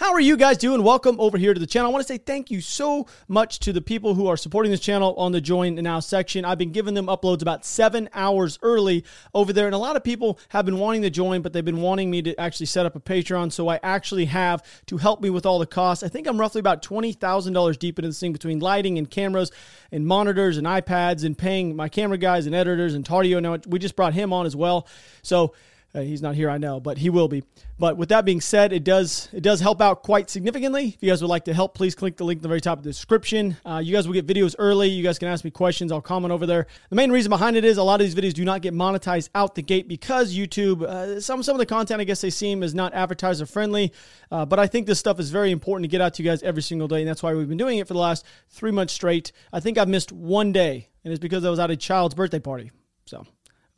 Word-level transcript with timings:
How 0.00 0.14
are 0.14 0.20
you 0.20 0.38
guys 0.38 0.56
doing? 0.56 0.82
Welcome 0.82 1.20
over 1.20 1.36
here 1.36 1.52
to 1.52 1.60
the 1.60 1.66
channel. 1.66 1.90
I 1.90 1.92
want 1.92 2.06
to 2.06 2.10
say 2.10 2.16
thank 2.16 2.50
you 2.50 2.62
so 2.62 3.06
much 3.28 3.58
to 3.58 3.70
the 3.70 3.82
people 3.82 4.14
who 4.14 4.28
are 4.28 4.36
supporting 4.38 4.72
this 4.72 4.80
channel 4.80 5.14
on 5.16 5.32
the 5.32 5.42
Join 5.42 5.74
Now 5.74 6.00
section. 6.00 6.42
I've 6.42 6.56
been 6.56 6.72
giving 6.72 6.94
them 6.94 7.08
uploads 7.08 7.42
about 7.42 7.66
seven 7.66 8.08
hours 8.14 8.58
early 8.62 9.04
over 9.34 9.52
there, 9.52 9.66
and 9.66 9.74
a 9.74 9.78
lot 9.78 9.96
of 9.96 10.02
people 10.02 10.38
have 10.48 10.64
been 10.64 10.78
wanting 10.78 11.02
to 11.02 11.10
join, 11.10 11.42
but 11.42 11.52
they've 11.52 11.62
been 11.62 11.82
wanting 11.82 12.10
me 12.10 12.22
to 12.22 12.40
actually 12.40 12.64
set 12.64 12.86
up 12.86 12.96
a 12.96 13.00
Patreon, 13.00 13.52
so 13.52 13.68
I 13.68 13.78
actually 13.82 14.24
have 14.24 14.62
to 14.86 14.96
help 14.96 15.20
me 15.20 15.28
with 15.28 15.44
all 15.44 15.58
the 15.58 15.66
costs. 15.66 16.02
I 16.02 16.08
think 16.08 16.26
I'm 16.26 16.40
roughly 16.40 16.60
about 16.60 16.80
$20,000 16.82 17.78
deep 17.78 17.98
into 17.98 18.08
this 18.08 18.20
thing 18.20 18.32
between 18.32 18.58
lighting 18.58 18.96
and 18.96 19.10
cameras 19.10 19.52
and 19.92 20.06
monitors 20.06 20.56
and 20.56 20.66
iPads 20.66 21.24
and 21.24 21.36
paying 21.36 21.76
my 21.76 21.90
camera 21.90 22.16
guys 22.16 22.46
and 22.46 22.54
editors 22.54 22.94
and 22.94 23.04
Tardio. 23.04 23.42
Now, 23.42 23.58
we 23.66 23.78
just 23.78 23.96
brought 23.96 24.14
him 24.14 24.32
on 24.32 24.46
as 24.46 24.56
well. 24.56 24.88
So, 25.20 25.52
uh, 25.94 26.00
he's 26.00 26.22
not 26.22 26.36
here, 26.36 26.48
I 26.48 26.58
know, 26.58 26.78
but 26.78 26.98
he 26.98 27.10
will 27.10 27.26
be. 27.26 27.42
But 27.78 27.96
with 27.96 28.10
that 28.10 28.24
being 28.24 28.40
said, 28.40 28.72
it 28.72 28.84
does 28.84 29.28
it 29.32 29.42
does 29.42 29.60
help 29.60 29.80
out 29.80 30.02
quite 30.02 30.30
significantly. 30.30 30.88
If 30.88 31.02
you 31.02 31.10
guys 31.10 31.20
would 31.22 31.28
like 31.28 31.46
to 31.46 31.54
help, 31.54 31.74
please 31.74 31.94
click 31.94 32.16
the 32.16 32.24
link 32.24 32.38
in 32.38 32.42
the 32.42 32.48
very 32.48 32.60
top 32.60 32.78
of 32.78 32.84
the 32.84 32.90
description. 32.90 33.56
Uh, 33.64 33.80
you 33.82 33.92
guys 33.92 34.06
will 34.06 34.14
get 34.14 34.26
videos 34.26 34.54
early. 34.58 34.88
You 34.88 35.02
guys 35.02 35.18
can 35.18 35.28
ask 35.28 35.44
me 35.44 35.50
questions. 35.50 35.90
I'll 35.90 36.00
comment 36.00 36.30
over 36.30 36.46
there. 36.46 36.66
The 36.90 36.96
main 36.96 37.10
reason 37.10 37.30
behind 37.30 37.56
it 37.56 37.64
is 37.64 37.78
a 37.78 37.82
lot 37.82 38.00
of 38.00 38.06
these 38.06 38.14
videos 38.14 38.34
do 38.34 38.44
not 38.44 38.62
get 38.62 38.74
monetized 38.74 39.30
out 39.34 39.54
the 39.54 39.62
gate 39.62 39.88
because 39.88 40.34
YouTube, 40.34 40.82
uh, 40.82 41.20
some 41.20 41.42
some 41.42 41.54
of 41.54 41.58
the 41.58 41.66
content 41.66 42.00
I 42.00 42.04
guess 42.04 42.20
they 42.20 42.30
seem 42.30 42.62
is 42.62 42.74
not 42.74 42.94
advertiser 42.94 43.46
friendly. 43.46 43.92
Uh, 44.30 44.44
but 44.46 44.58
I 44.58 44.68
think 44.68 44.86
this 44.86 44.98
stuff 45.00 45.18
is 45.18 45.30
very 45.30 45.50
important 45.50 45.84
to 45.84 45.88
get 45.88 46.00
out 46.00 46.14
to 46.14 46.22
you 46.22 46.28
guys 46.28 46.42
every 46.42 46.62
single 46.62 46.86
day, 46.86 47.00
and 47.00 47.08
that's 47.08 47.22
why 47.22 47.34
we've 47.34 47.48
been 47.48 47.58
doing 47.58 47.78
it 47.78 47.88
for 47.88 47.94
the 47.94 48.00
last 48.00 48.24
three 48.48 48.70
months 48.70 48.92
straight. 48.92 49.32
I 49.52 49.58
think 49.58 49.76
I've 49.76 49.88
missed 49.88 50.12
one 50.12 50.52
day, 50.52 50.88
and 51.04 51.12
it's 51.12 51.20
because 51.20 51.44
I 51.44 51.50
was 51.50 51.58
at 51.58 51.70
a 51.70 51.76
child's 51.76 52.14
birthday 52.14 52.38
party. 52.38 52.70
So 53.06 53.26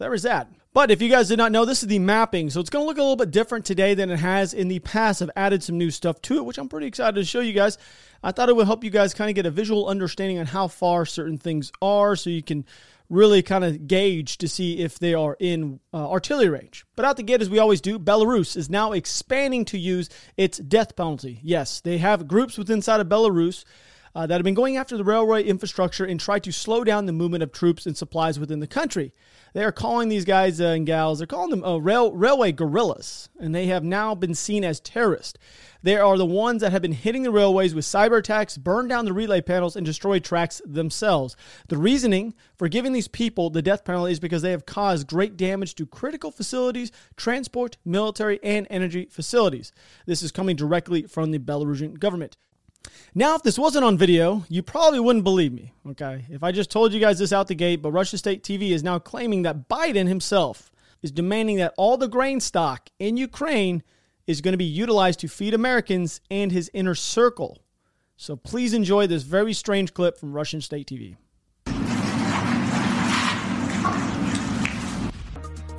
there 0.03 0.15
is 0.15 0.25
that. 0.25 0.49
But 0.75 0.91
if 0.91 1.03
you 1.03 1.11
guys 1.11 1.29
did 1.29 1.37
not 1.37 1.53
know, 1.53 1.65
this 1.65 1.83
is 1.83 1.89
the 1.89 1.99
mapping. 1.99 2.49
So 2.51 2.59
it's 2.59 2.71
going 2.71 2.83
to 2.83 2.87
look 2.87 2.97
a 2.97 3.03
little 3.03 3.17
bit 3.17 3.31
different 3.31 3.65
today 3.65 3.95
than 3.95 4.11
it 4.11 4.19
has 4.19 4.55
in 4.55 4.69
the 4.69 4.79
past. 4.81 5.21
I've 5.21 5.31
added 5.37 5.63
some 5.63 5.77
new 5.77 5.91
stuff 5.91 6.21
to 6.23 6.39
it, 6.39 6.45
which 6.45 6.59
I'm 6.59 6.69
pretty 6.69 6.87
excited 6.87 7.15
to 7.15 7.25
show 7.25 7.41
you 7.41 7.53
guys. 7.53 7.77
I 8.23 8.33
thought 8.33 8.49
it 8.49 8.57
would 8.57 8.67
help 8.67 8.83
you 8.83 8.91
guys 8.91 9.13
kind 9.13 9.29
of 9.29 9.35
get 9.35 9.47
a 9.47 9.51
visual 9.51 9.87
understanding 9.87 10.39
on 10.39 10.47
how 10.47 10.69
far 10.69 11.05
certain 11.05 11.37
things 11.37 11.71
are 11.83 12.17
so 12.17 12.31
you 12.31 12.43
can 12.43 12.65
really 13.11 13.43
kind 13.43 13.65
of 13.65 13.87
gauge 13.87 14.39
to 14.39 14.49
see 14.49 14.79
if 14.79 14.99
they 14.99 15.13
are 15.13 15.37
in 15.39 15.79
uh, 15.93 16.11
artillery 16.11 16.49
range. 16.49 16.87
But 16.97 17.05
out 17.05 17.19
the 17.19 17.23
gate, 17.23 17.43
as 17.43 17.51
we 17.51 17.59
always 17.59 17.83
do, 17.83 17.99
Belarus 17.99 18.57
is 18.57 18.71
now 18.71 18.93
expanding 18.93 19.67
to 19.67 19.79
use 19.79 20.09
its 20.39 20.57
death 20.57 20.97
penalty. 20.97 21.39
Yes, 21.43 21.81
they 21.81 21.99
have 21.99 22.27
groups 22.27 22.57
within 22.57 22.77
inside 22.77 23.01
of 23.01 23.09
Belarus 23.09 23.65
uh, 24.15 24.27
that 24.27 24.35
have 24.35 24.45
been 24.45 24.55
going 24.55 24.77
after 24.77 24.97
the 24.97 25.05
railway 25.05 25.43
infrastructure 25.43 26.05
and 26.05 26.21
try 26.21 26.39
to 26.39 26.53
slow 26.53 26.85
down 26.85 27.07
the 27.07 27.13
movement 27.13 27.43
of 27.43 27.53
troops 27.53 27.87
and 27.87 27.97
supplies 27.97 28.39
within 28.39 28.61
the 28.61 28.67
country. 28.67 29.13
They 29.55 29.65
are 29.65 29.73
calling 29.73 30.09
these 30.09 30.25
guys 30.25 30.61
uh, 30.61 30.67
and 30.67 30.87
gals, 30.87 31.19
they're 31.19 31.27
calling 31.27 31.51
them 31.51 31.65
uh, 31.65 31.77
rail, 31.77 32.13
railway 32.13 32.53
guerrillas, 32.53 33.29
and 33.39 33.55
they 33.55 33.67
have 33.67 33.85
now 33.85 34.15
been 34.15 34.35
seen 34.35 34.65
as 34.65 34.81
terrorists. 34.81 35.39
They 35.83 35.97
are 35.97 36.17
the 36.17 36.25
ones 36.25 36.61
that 36.61 36.71
have 36.73 36.81
been 36.81 36.93
hitting 36.93 37.25
the 37.25 37.31
railways 37.31 37.75
with 37.75 37.85
cyber 37.85 38.19
attacks, 38.19 38.57
burn 38.57 38.89
down 38.89 39.05
the 39.05 39.13
relay 39.13 39.41
panels, 39.41 39.75
and 39.75 39.85
destroy 39.85 40.21
tracks 40.21 40.63
themselves. 40.65 41.37
The 41.69 41.77
reasoning 41.77 42.35
for 42.57 42.69
giving 42.69 42.93
these 42.93 43.09
people 43.09 43.51
the 43.51 43.63
death 43.63 43.85
penalty 43.85 44.13
is 44.13 44.21
because 44.21 44.43
they 44.43 44.53
have 44.53 44.65
caused 44.65 45.09
great 45.09 45.37
damage 45.37 45.75
to 45.75 45.87
critical 45.87 46.31
facilities, 46.31 46.93
transport, 47.17 47.77
military, 47.85 48.39
and 48.43 48.67
energy 48.71 49.09
facilities. 49.11 49.73
This 50.07 50.23
is 50.23 50.31
coming 50.33 50.57
directly 50.57 51.03
from 51.03 51.33
the 51.33 51.39
Belarusian 51.39 51.99
government. 51.99 52.37
Now, 53.16 53.36
if 53.36 53.44
this 53.44 53.58
wasn't 53.58 53.86
on 53.86 53.98
video, 53.98 54.46
you 54.48 54.62
probably 54.62 55.00
wouldn't 55.00 55.24
believe 55.24 55.52
me, 55.52 55.74
okay? 55.90 56.26
If 56.30 56.44
I 56.44 56.52
just 56.52 56.70
told 56.70 56.94
you 56.94 57.00
guys 57.00 57.18
this 57.20 57.34
out 57.34 57.48
the 57.48 57.56
gate, 57.56 57.82
but 57.82 57.92
Russia 57.92 58.18
State 58.18 58.44
TV 58.44 58.72
is 58.72 58.84
now 58.84 59.00
claiming 59.00 59.42
that 59.44 59.68
Biden 59.68 60.08
himself 60.08 60.72
is 61.02 61.12
demanding 61.12 61.58
that 61.58 61.74
all 61.78 61.98
the 61.98 62.08
grain 62.08 62.40
stock 62.40 62.90
in 63.00 63.18
Ukraine 63.18 63.82
is 64.28 64.42
going 64.42 64.52
to 64.54 64.58
be 64.58 64.66
utilized 64.66 65.20
to 65.22 65.28
feed 65.28 65.54
Americans 65.54 66.22
and 66.30 66.52
his 66.52 66.70
inner 66.74 66.96
circle. 66.96 67.60
So 68.18 68.36
please 68.36 68.74
enjoy 68.74 69.08
this 69.08 69.24
very 69.24 69.54
strange 69.54 69.94
clip 69.94 70.18
from 70.18 70.34
Russian 70.34 70.62
State 70.62 70.88
TV. 70.88 71.16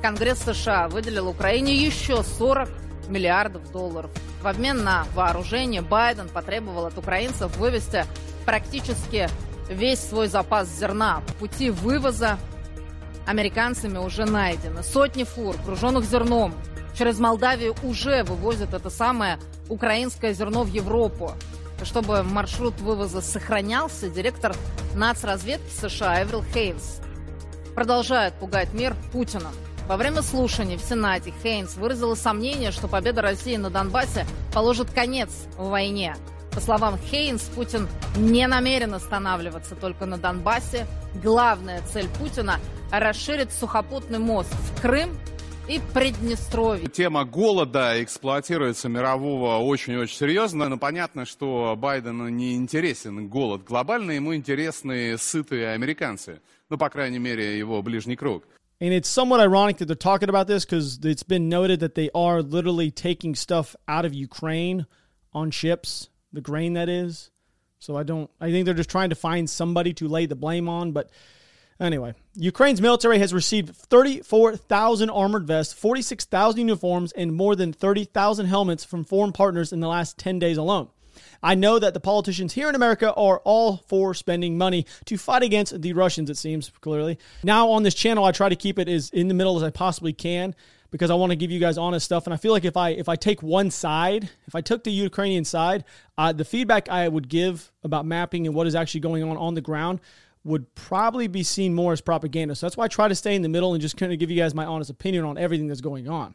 Конгресс 0.01 0.39
США 0.39 0.87
выделил 0.87 1.27
Украине 1.27 1.75
еще 1.75 2.23
40 2.23 2.69
миллиардов 3.09 3.69
долларов. 3.71 4.11
В 4.44 4.46
обмен 4.46 4.84
на 4.84 5.06
вооружение 5.14 5.80
Байден 5.80 6.28
потребовал 6.28 6.84
от 6.84 6.98
украинцев 6.98 7.56
вывести 7.56 8.04
практически 8.44 9.30
весь 9.70 9.98
свой 9.98 10.28
запас 10.28 10.68
зерна. 10.68 11.22
Пути 11.38 11.70
вывоза 11.70 12.38
американцами 13.26 13.96
уже 13.96 14.26
найдены. 14.26 14.82
Сотни 14.82 15.24
фур, 15.24 15.56
груженных 15.64 16.04
зерном, 16.04 16.54
через 16.92 17.18
Молдавию 17.20 17.74
уже 17.82 18.22
вывозят 18.22 18.74
это 18.74 18.90
самое 18.90 19.38
украинское 19.70 20.34
зерно 20.34 20.64
в 20.64 20.68
Европу. 20.68 21.32
Чтобы 21.82 22.22
маршрут 22.22 22.78
вывоза 22.82 23.22
сохранялся, 23.22 24.10
директор 24.10 24.54
нацразведки 24.94 25.70
США 25.70 26.22
Эврил 26.22 26.44
Хейнс 26.52 27.00
продолжает 27.74 28.34
пугать 28.34 28.74
мир 28.74 28.94
Путиным. 29.10 29.54
Во 29.86 29.98
время 29.98 30.22
слушаний 30.22 30.78
в 30.78 30.80
Сенате 30.80 31.32
Хейнс 31.42 31.76
выразила 31.76 32.14
сомнение, 32.14 32.70
что 32.70 32.88
победа 32.88 33.20
России 33.20 33.56
на 33.56 33.68
Донбассе 33.68 34.26
положит 34.54 34.90
конец 34.90 35.30
войне. 35.58 36.16
По 36.52 36.60
словам 36.60 36.96
Хейнс, 36.96 37.42
Путин 37.54 37.86
не 38.16 38.46
намерен 38.46 38.94
останавливаться 38.94 39.74
только 39.74 40.06
на 40.06 40.16
Донбассе. 40.16 40.86
Главная 41.22 41.82
цель 41.92 42.08
Путина– 42.18 42.60
расширить 42.90 43.52
сухопутный 43.52 44.18
мост 44.18 44.50
в 44.54 44.80
Крым 44.80 45.10
и 45.68 45.80
Приднестровье. 45.92 46.88
Тема 46.88 47.26
голода 47.26 48.02
эксплуатируется 48.02 48.88
мирового 48.88 49.58
очень-очень 49.58 50.16
серьезно. 50.16 50.70
Но 50.70 50.78
понятно, 50.78 51.26
что 51.26 51.74
Байдену 51.76 52.28
не 52.28 52.54
интересен 52.54 53.28
голод 53.28 53.64
глобальный, 53.64 54.14
ему 54.14 54.34
интересны 54.34 55.18
сытые 55.18 55.72
американцы. 55.72 56.40
Ну, 56.70 56.78
по 56.78 56.88
крайней 56.88 57.18
мере, 57.18 57.58
его 57.58 57.82
ближний 57.82 58.16
круг. 58.16 58.44
And 58.84 58.92
it's 58.92 59.08
somewhat 59.08 59.40
ironic 59.40 59.78
that 59.78 59.86
they're 59.86 59.96
talking 59.96 60.28
about 60.28 60.46
this 60.46 60.66
because 60.66 60.98
it's 61.02 61.22
been 61.22 61.48
noted 61.48 61.80
that 61.80 61.94
they 61.94 62.10
are 62.14 62.42
literally 62.42 62.90
taking 62.90 63.34
stuff 63.34 63.74
out 63.88 64.04
of 64.04 64.12
Ukraine 64.12 64.84
on 65.32 65.50
ships, 65.50 66.10
the 66.34 66.42
grain 66.42 66.74
that 66.74 66.90
is. 66.90 67.30
So 67.78 67.96
I 67.96 68.02
don't, 68.02 68.28
I 68.42 68.50
think 68.50 68.66
they're 68.66 68.74
just 68.74 68.90
trying 68.90 69.08
to 69.08 69.16
find 69.16 69.48
somebody 69.48 69.94
to 69.94 70.06
lay 70.06 70.26
the 70.26 70.36
blame 70.36 70.68
on. 70.68 70.92
But 70.92 71.08
anyway, 71.80 72.12
Ukraine's 72.34 72.82
military 72.82 73.18
has 73.20 73.32
received 73.32 73.74
34,000 73.74 75.08
armored 75.08 75.46
vests, 75.46 75.72
46,000 75.72 76.60
uniforms, 76.60 77.10
and 77.12 77.32
more 77.32 77.56
than 77.56 77.72
30,000 77.72 78.44
helmets 78.44 78.84
from 78.84 79.02
foreign 79.02 79.32
partners 79.32 79.72
in 79.72 79.80
the 79.80 79.88
last 79.88 80.18
10 80.18 80.38
days 80.38 80.58
alone. 80.58 80.90
I 81.44 81.54
know 81.54 81.78
that 81.78 81.92
the 81.92 82.00
politicians 82.00 82.54
here 82.54 82.70
in 82.70 82.74
America 82.74 83.12
are 83.12 83.40
all 83.44 83.76
for 83.86 84.14
spending 84.14 84.56
money 84.56 84.86
to 85.04 85.18
fight 85.18 85.42
against 85.42 85.78
the 85.82 85.92
Russians, 85.92 86.30
it 86.30 86.38
seems 86.38 86.72
clearly. 86.80 87.18
Now, 87.42 87.68
on 87.68 87.82
this 87.82 87.94
channel, 87.94 88.24
I 88.24 88.32
try 88.32 88.48
to 88.48 88.56
keep 88.56 88.78
it 88.78 88.88
as 88.88 89.10
in 89.10 89.28
the 89.28 89.34
middle 89.34 89.54
as 89.56 89.62
I 89.62 89.68
possibly 89.68 90.14
can 90.14 90.54
because 90.90 91.10
I 91.10 91.14
want 91.14 91.30
to 91.30 91.36
give 91.36 91.50
you 91.50 91.60
guys 91.60 91.76
honest 91.76 92.06
stuff. 92.06 92.26
And 92.26 92.32
I 92.32 92.38
feel 92.38 92.52
like 92.52 92.64
if 92.64 92.78
I 92.78 92.90
if 92.90 93.10
I 93.10 93.16
take 93.16 93.42
one 93.42 93.70
side, 93.70 94.30
if 94.46 94.54
I 94.54 94.62
took 94.62 94.84
the 94.84 94.90
Ukrainian 94.90 95.44
side, 95.44 95.84
uh, 96.16 96.32
the 96.32 96.46
feedback 96.46 96.88
I 96.88 97.08
would 97.08 97.28
give 97.28 97.70
about 97.82 98.06
mapping 98.06 98.46
and 98.46 98.54
what 98.54 98.66
is 98.66 98.74
actually 98.74 99.00
going 99.00 99.22
on 99.22 99.36
on 99.36 99.52
the 99.52 99.60
ground 99.60 100.00
would 100.44 100.74
probably 100.74 101.26
be 101.26 101.42
seen 101.42 101.74
more 101.74 101.92
as 101.92 102.00
propaganda. 102.00 102.54
So 102.54 102.66
that's 102.66 102.76
why 102.76 102.84
I 102.84 102.88
try 102.88 103.08
to 103.08 103.14
stay 103.14 103.34
in 103.34 103.42
the 103.42 103.48
middle 103.48 103.74
and 103.74 103.82
just 103.82 103.96
kind 103.96 104.12
of 104.12 104.18
give 104.18 104.30
you 104.30 104.36
guys 104.40 104.54
my 104.54 104.64
honest 104.64 104.90
opinion 104.90 105.24
on 105.24 105.36
everything 105.36 105.68
that's 105.68 105.80
going 105.80 106.08
on. 106.08 106.34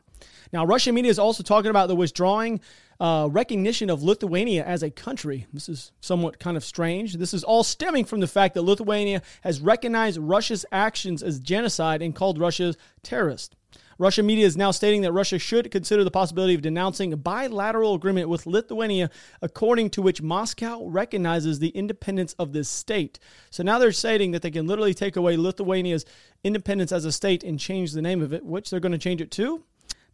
Now, 0.52 0.66
Russian 0.66 0.96
media 0.96 1.12
is 1.12 1.20
also 1.20 1.44
talking 1.44 1.70
about 1.70 1.88
the 1.88 1.96
withdrawing 1.96 2.60
uh, 3.00 3.30
recognition 3.32 3.90
of 3.90 4.04
Lithuania 4.04 4.66
as 4.66 4.84
a 4.84 4.90
country. 4.90 5.48
This 5.54 5.70
is 5.70 5.92
somewhat 6.02 6.40
kind 6.40 6.58
of 6.58 6.64
strange. 6.64 7.14
This 7.14 7.34
is 7.34 7.44
all 7.44 7.64
stemming 7.64 8.06
from 8.06 8.20
the 8.20 8.28
fact 8.28 8.56
that 8.56 8.64
Lithuania 8.64 9.22
has 9.42 9.62
recognized 9.62 10.20
Russia's 10.20 10.66
actions 10.72 11.24
as 11.24 11.40
genocide 11.40 12.02
and 12.02 12.14
called 12.14 12.40
Russia 12.40 12.76
terrorist. 13.02 13.56
Russian 13.98 14.26
media 14.26 14.46
is 14.46 14.56
now 14.56 14.72
stating 14.72 15.02
that 15.02 15.12
Russia 15.12 15.38
should 15.38 15.72
consider 15.72 16.06
the 16.06 16.12
possibility 16.12 16.56
of 16.56 16.62
denouncing 16.62 17.12
a 17.12 17.18
bilateral 17.18 17.96
agreement 17.96 18.30
with 18.30 18.46
Lithuania, 18.46 19.10
according 19.42 19.90
to 19.92 20.02
which 20.02 20.22
Moscow 20.22 20.86
recognizes 20.86 21.60
the 21.60 21.70
independence 21.70 22.34
of 22.40 22.54
this 22.54 22.70
state. 22.70 23.20
So 23.50 23.62
now 23.62 23.78
they're 23.78 23.92
stating 23.92 24.32
that 24.32 24.42
they 24.42 24.52
can 24.52 24.68
literally 24.68 24.94
take 24.94 25.18
away 25.18 25.36
Lithuania's 25.36 26.06
independence 26.46 26.94
as 26.94 27.04
a 27.04 27.12
state 27.12 27.44
and 27.44 27.60
change 27.60 27.92
the 27.92 28.02
name 28.02 28.22
of 28.22 28.32
it, 28.32 28.46
which 28.46 28.70
they're 28.70 28.80
going 28.80 28.94
to 28.94 28.98
change 28.98 29.20
it 29.20 29.32
to 29.32 29.64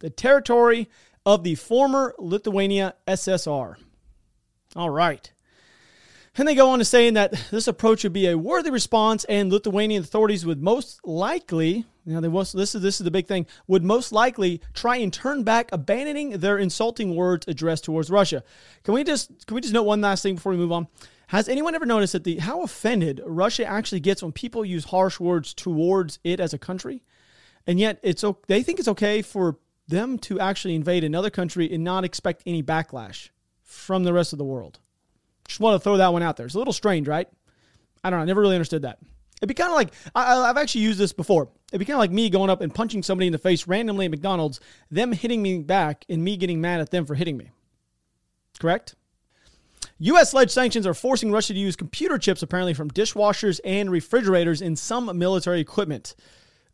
the 0.00 0.10
territory 0.10 0.88
of 1.26 1.42
the 1.42 1.56
former 1.56 2.14
Lithuania 2.18 2.94
SSR. 3.06 3.74
All 4.76 4.90
right. 4.90 5.30
And 6.38 6.46
they 6.46 6.54
go 6.54 6.70
on 6.70 6.78
to 6.78 6.84
saying 6.84 7.14
that 7.14 7.32
this 7.50 7.66
approach 7.66 8.04
would 8.04 8.12
be 8.12 8.28
a 8.28 8.38
worthy 8.38 8.70
response, 8.70 9.24
and 9.24 9.50
Lithuanian 9.50 10.02
authorities 10.02 10.44
would 10.44 10.62
most 10.62 11.00
likely, 11.04 11.86
you 12.04 12.14
know, 12.14 12.20
they 12.20 12.28
most, 12.28 12.54
this 12.54 12.74
is 12.74 12.82
this 12.82 13.00
is 13.00 13.04
the 13.04 13.10
big 13.10 13.26
thing, 13.26 13.46
would 13.66 13.82
most 13.82 14.12
likely 14.12 14.60
try 14.74 14.96
and 14.96 15.12
turn 15.12 15.44
back, 15.44 15.70
abandoning 15.72 16.38
their 16.38 16.58
insulting 16.58 17.16
words 17.16 17.48
addressed 17.48 17.84
towards 17.84 18.10
Russia. 18.10 18.44
Can 18.84 18.92
we 18.94 19.02
just 19.02 19.46
can 19.46 19.54
we 19.54 19.62
just 19.62 19.72
note 19.74 19.84
one 19.84 20.02
last 20.02 20.22
thing 20.22 20.34
before 20.34 20.52
we 20.52 20.58
move 20.58 20.72
on? 20.72 20.88
Has 21.28 21.48
anyone 21.48 21.74
ever 21.74 21.86
noticed 21.86 22.12
that 22.12 22.24
the 22.24 22.36
how 22.36 22.62
offended 22.62 23.22
Russia 23.24 23.64
actually 23.64 24.00
gets 24.00 24.22
when 24.22 24.32
people 24.32 24.64
use 24.64 24.84
harsh 24.84 25.18
words 25.18 25.54
towards 25.54 26.18
it 26.22 26.38
as 26.38 26.52
a 26.52 26.58
country, 26.58 27.02
and 27.66 27.80
yet 27.80 27.98
it's 28.02 28.22
they 28.46 28.62
think 28.62 28.78
it's 28.78 28.88
okay 28.88 29.22
for 29.22 29.56
them 29.88 30.18
to 30.18 30.40
actually 30.40 30.74
invade 30.74 31.04
another 31.04 31.30
country 31.30 31.72
and 31.72 31.84
not 31.84 32.04
expect 32.04 32.42
any 32.46 32.62
backlash 32.62 33.30
from 33.62 34.04
the 34.04 34.12
rest 34.12 34.32
of 34.32 34.38
the 34.38 34.44
world? 34.44 34.78
Just 35.46 35.60
want 35.60 35.74
to 35.74 35.80
throw 35.82 35.96
that 35.96 36.12
one 36.12 36.22
out 36.22 36.36
there. 36.36 36.46
It's 36.46 36.54
a 36.54 36.58
little 36.58 36.72
strange, 36.72 37.06
right? 37.08 37.28
I 38.02 38.10
don't 38.10 38.18
know. 38.18 38.22
I 38.22 38.26
never 38.26 38.40
really 38.40 38.56
understood 38.56 38.82
that. 38.82 38.98
It'd 39.40 39.48
be 39.48 39.54
kind 39.54 39.70
of 39.70 39.76
like 39.76 39.92
I, 40.14 40.46
have 40.46 40.56
actually 40.56 40.82
used 40.82 40.98
this 40.98 41.12
before. 41.12 41.48
It'd 41.70 41.78
be 41.78 41.84
kind 41.84 41.96
of 41.96 42.00
like 42.00 42.10
me 42.10 42.30
going 42.30 42.50
up 42.50 42.62
and 42.62 42.74
punching 42.74 43.02
somebody 43.02 43.26
in 43.26 43.32
the 43.32 43.38
face 43.38 43.66
randomly 43.66 44.06
at 44.06 44.10
McDonald's, 44.10 44.60
them 44.90 45.12
hitting 45.12 45.42
me 45.42 45.58
back, 45.58 46.04
and 46.08 46.24
me 46.24 46.36
getting 46.36 46.60
mad 46.60 46.80
at 46.80 46.90
them 46.90 47.04
for 47.04 47.14
hitting 47.14 47.36
me. 47.36 47.50
Correct? 48.58 48.94
U.S. 49.98 50.34
led 50.34 50.50
sanctions 50.50 50.86
are 50.86 50.94
forcing 50.94 51.32
Russia 51.32 51.52
to 51.54 51.58
use 51.58 51.76
computer 51.76 52.18
chips 52.18 52.42
apparently 52.42 52.74
from 52.74 52.90
dishwashers 52.90 53.60
and 53.64 53.90
refrigerators 53.90 54.62
in 54.62 54.76
some 54.76 55.16
military 55.18 55.60
equipment. 55.60 56.14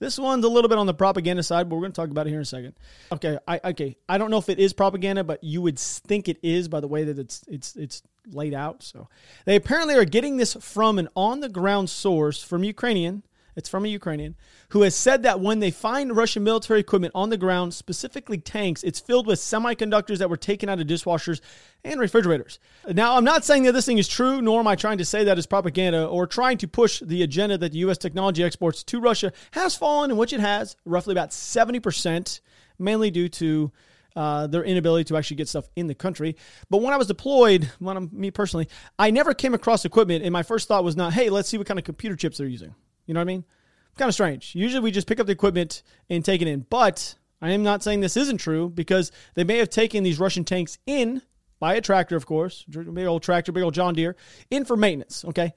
This 0.03 0.19
one's 0.19 0.45
a 0.45 0.49
little 0.49 0.69
bit 0.69 0.79
on 0.79 0.87
the 0.89 0.95
propaganda 0.95 1.45
side, 1.45 1.69
but 1.69 1.77
we're 1.77 1.83
going 1.83 1.93
to 1.93 2.01
talk 2.01 2.11
about 2.11 2.27
it 2.27 2.31
here 2.31 2.41
in 2.41 2.43
a 2.43 2.45
second. 2.45 2.75
Okay, 3.13 3.39
I 3.47 3.61
okay, 3.67 3.97
I 4.09 4.19
don't 4.19 4.33
know 4.33 4.39
if 4.39 4.49
it 4.49 4.59
is 4.59 4.73
propaganda, 4.73 5.23
but 5.23 5.45
you 5.45 5.63
would 5.63 5.79
think 5.79 6.29
it 6.29 6.39
is 6.43 6.67
by 6.67 6.81
the 6.81 6.89
way 6.89 7.05
that 7.05 7.21
it's 7.21 7.45
it's 7.47 7.77
it's 7.77 8.03
laid 8.27 8.53
out. 8.53 8.83
So 8.83 9.09
they 9.45 9.55
apparently 9.55 9.95
are 9.95 10.05
getting 10.05 10.39
this 10.39 10.55
from 10.55 10.99
an 10.99 11.09
on 11.15 11.39
the 11.39 11.49
ground 11.49 11.89
source 11.89 12.43
from 12.43 12.65
Ukrainian 12.65 13.23
it's 13.57 13.69
from 13.69 13.85
a 13.85 13.89
Ukrainian 13.89 14.37
who 14.71 14.83
has 14.83 14.95
said 14.95 15.23
that 15.23 15.41
when 15.41 15.61
they 15.61 15.71
find 15.71 16.17
Russian 16.17 16.43
military 16.43 16.81
equipment 16.81 17.13
on 17.15 17.31
the 17.31 17.37
ground, 17.37 17.75
specifically 17.75 18.39
tanks, 18.39 18.83
it's 18.83 19.01
filled 19.01 19.27
with 19.27 19.39
semiconductors 19.39 20.19
that 20.19 20.31
were 20.31 20.37
taken 20.37 20.69
out 20.69 20.81
of 20.81 20.87
dishwashers 20.87 21.41
and 21.85 22.01
refrigerators. 22.01 22.59
Now, 22.89 23.17
I'm 23.17 23.25
not 23.25 23.45
saying 23.45 23.65
that 23.65 23.73
this 23.73 23.87
thing 23.87 23.99
is 23.99 24.09
true, 24.09 24.41
nor 24.41 24.61
am 24.61 24.67
I 24.67 24.77
trying 24.77 24.99
to 24.99 25.05
say 25.05 25.25
that 25.25 25.37
it's 25.37 25.47
propaganda 25.47 26.07
or 26.07 26.27
trying 26.27 26.59
to 26.59 26.69
push 26.69 27.01
the 27.01 27.23
agenda 27.23 27.59
that 27.59 27.73
the 27.73 27.79
U.S. 27.79 27.99
technology 27.99 28.43
exports 28.43 28.83
to 28.85 29.01
Russia 29.01 29.33
has 29.53 29.77
fallen, 29.77 30.11
in 30.11 30.17
which 30.17 30.33
it 30.33 30.41
has 30.41 30.77
roughly 30.85 31.13
about 31.13 31.31
70%, 31.31 32.41
mainly 32.79 33.11
due 33.11 33.29
to 33.29 33.73
uh, 34.15 34.47
their 34.47 34.65
inability 34.65 35.05
to 35.05 35.17
actually 35.17 35.37
get 35.37 35.49
stuff 35.49 35.69
in 35.77 35.87
the 35.87 35.95
country. 35.95 36.37
But 36.71 36.83
when 36.83 36.93
I 36.93 36.97
was 36.97 37.07
deployed, 37.07 37.71
when 37.79 37.97
I'm, 37.97 38.11
me 38.13 38.31
personally, 38.31 38.69
I 38.99 39.11
never 39.11 39.35
came 39.35 39.55
across 39.55 39.85
equipment, 39.85 40.25
and 40.25 40.33
my 40.33 40.43
first 40.43 40.69
thought 40.69 40.85
was 40.85 40.97
not, 40.97 41.13
hey, 41.13 41.31
let's 41.31 41.49
see 41.49 41.59
what 41.59 41.67
kind 41.67 41.79
of 41.79 41.85
computer 41.85 42.17
chips 42.17 42.39
they're 42.39 42.47
using. 42.47 42.75
You 43.13 43.15
know 43.15 43.21
what 43.21 43.25
I 43.25 43.35
mean? 43.35 43.45
Kind 43.99 44.09
of 44.09 44.15
strange. 44.15 44.55
Usually 44.55 44.81
we 44.81 44.91
just 44.91 45.07
pick 45.07 45.21
up 45.21 45.27
the 45.27 45.33
equipment 45.33 45.83
and 46.09 46.25
take 46.25 46.41
it 46.41 46.49
in. 46.49 46.65
But 46.71 47.15
I 47.43 47.51
am 47.51 47.63
not 47.63 47.83
saying 47.83 48.01
this 48.01 48.17
isn't 48.17 48.39
true 48.39 48.71
because 48.71 49.13
they 49.35 49.45
may 49.45 49.59
have 49.59 49.69
taken 49.69 50.03
these 50.03 50.19
Russian 50.19 50.45
tanks 50.45 50.79
in 50.87 51.21
by 51.61 51.75
a 51.75 51.83
tractor, 51.83 52.17
of 52.17 52.25
course, 52.25 52.65
big 52.65 53.05
old 53.05 53.23
tractor, 53.23 53.53
big 53.53 53.65
old 53.65 53.75
John 53.75 53.93
Deere, 53.93 54.17
in 54.51 54.65
for 54.65 54.79
maintenance. 54.79 55.27
Okay. 55.27 55.53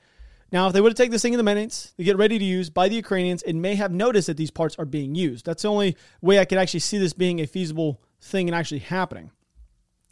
Now, 0.52 0.68
if 0.68 0.74
they 0.74 0.82
would 0.82 0.92
have 0.92 0.98
taken 0.98 1.14
this 1.14 1.22
thing 1.22 1.32
in 1.32 1.38
the 1.38 1.44
maintenance, 1.44 1.94
they 1.96 2.04
get 2.04 2.18
ready 2.18 2.38
to 2.38 2.44
use 2.44 2.70
by 2.70 2.90
the 2.90 2.96
Ukrainians 2.96 3.42
and 3.42 3.62
may 3.62 3.76
have 3.76 3.94
noticed 3.94 4.28
that 4.28 4.36
these 4.36 4.52
parts 4.52 4.76
are 4.78 4.86
being 4.86 5.16
used. 5.16 5.46
That's 5.46 5.62
the 5.62 5.70
only 5.70 5.96
way 6.20 6.40
I 6.40 6.46
could 6.46 6.58
actually 6.58 6.82
see 6.82 6.98
this 6.98 7.14
being 7.14 7.40
a 7.40 7.48
feasible 7.48 8.02
thing 8.20 8.50
and 8.50 8.56
actually 8.56 8.80
happening. 8.80 9.32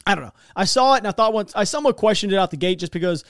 I 0.08 0.16
don't 0.16 0.24
know. 0.24 0.34
I 0.56 0.64
saw 0.64 0.96
it 0.96 1.00
and 1.00 1.08
I 1.08 1.12
thought 1.12 1.34
once 1.34 1.52
I 1.58 1.66
somewhat 1.66 1.98
questioned 1.98 2.32
it 2.32 2.38
out 2.38 2.52
the 2.52 2.58
gate 2.58 2.80
just 2.80 2.94
because 2.94 3.26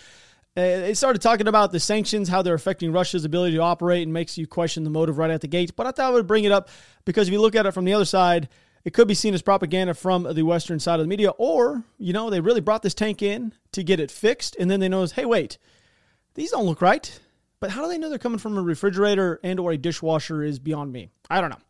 they 0.55 0.91
uh, 0.91 0.93
started 0.93 1.21
talking 1.21 1.47
about 1.47 1.71
the 1.71 1.79
sanctions, 1.79 2.29
how 2.29 2.41
they're 2.41 2.53
affecting 2.53 2.91
Russia's 2.91 3.25
ability 3.25 3.55
to 3.55 3.61
operate, 3.61 4.03
and 4.03 4.13
makes 4.13 4.37
you 4.37 4.45
question 4.45 4.83
the 4.83 4.89
motive 4.89 5.17
right 5.17 5.31
at 5.31 5.41
the 5.41 5.47
gate. 5.47 5.75
But 5.75 5.87
I 5.87 5.91
thought 5.91 6.11
I 6.11 6.13
would 6.13 6.27
bring 6.27 6.43
it 6.43 6.51
up 6.51 6.69
because 7.05 7.27
if 7.27 7.31
you 7.31 7.41
look 7.41 7.55
at 7.55 7.65
it 7.65 7.71
from 7.71 7.85
the 7.85 7.93
other 7.93 8.05
side, 8.05 8.49
it 8.85 8.93
could 8.93 9.07
be 9.07 9.15
seen 9.15 9.33
as 9.33 9.41
propaganda 9.41 9.93
from 9.93 10.23
the 10.31 10.43
Western 10.43 10.79
side 10.79 10.99
of 10.99 11.05
the 11.05 11.09
media, 11.09 11.29
or, 11.31 11.83
you 11.97 12.13
know, 12.13 12.29
they 12.29 12.41
really 12.41 12.61
brought 12.61 12.83
this 12.83 12.93
tank 12.93 13.21
in 13.21 13.53
to 13.71 13.83
get 13.83 13.99
it 13.99 14.11
fixed, 14.11 14.55
and 14.59 14.69
then 14.69 14.79
they 14.79 14.89
notice, 14.89 15.13
hey, 15.13 15.25
wait, 15.25 15.57
these 16.35 16.51
don't 16.51 16.65
look 16.65 16.81
right. 16.81 17.19
But 17.59 17.71
how 17.71 17.81
do 17.81 17.87
they 17.87 17.97
know 17.97 18.09
they're 18.09 18.19
coming 18.19 18.39
from 18.39 18.57
a 18.57 18.61
refrigerator 18.61 19.39
and 19.41 19.59
or 19.59 19.71
a 19.71 19.77
dishwasher 19.77 20.43
is 20.43 20.59
beyond 20.59 20.91
me. 20.91 21.09
I 21.29 21.39
don't 21.39 21.49
know. 21.49 21.61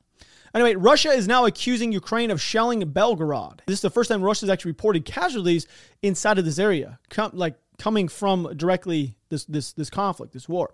Anyway, 0.56 0.76
Russia 0.76 1.10
is 1.10 1.28
now 1.28 1.46
accusing 1.46 1.92
Ukraine 1.92 2.32
of 2.32 2.42
shelling 2.42 2.82
Belgorod. 2.82 3.60
This 3.66 3.78
is 3.78 3.82
the 3.82 3.90
first 3.90 4.10
time 4.10 4.22
Russia's 4.22 4.50
actually 4.50 4.72
reported 4.72 5.06
casualties 5.06 5.68
inside 6.02 6.38
of 6.38 6.46
this 6.46 6.60
area. 6.60 7.00
Like 7.32 7.56
coming 7.78 8.08
from 8.08 8.56
directly 8.56 9.16
this 9.30 9.46
this 9.46 9.74
this 9.74 9.90
conflict, 9.90 10.34
this 10.34 10.50
war. 10.50 10.74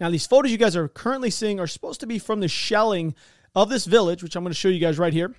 Now, 0.00 0.10
these 0.10 0.26
photos 0.26 0.50
you 0.50 0.58
guys 0.58 0.76
are 0.76 0.88
currently 0.88 1.30
seeing 1.30 1.60
are 1.60 1.66
supposed 1.66 2.00
to 2.00 2.06
be 2.06 2.18
from 2.18 2.40
the 2.40 2.48
shelling 2.48 3.14
of 3.54 3.68
this 3.68 3.84
village, 3.84 4.22
which 4.22 4.36
I'm 4.36 4.42
going 4.42 4.52
to 4.52 4.58
show 4.58 4.68
you 4.68 4.78
guys 4.78 4.98
right 4.98 5.12
here. 5.12 5.34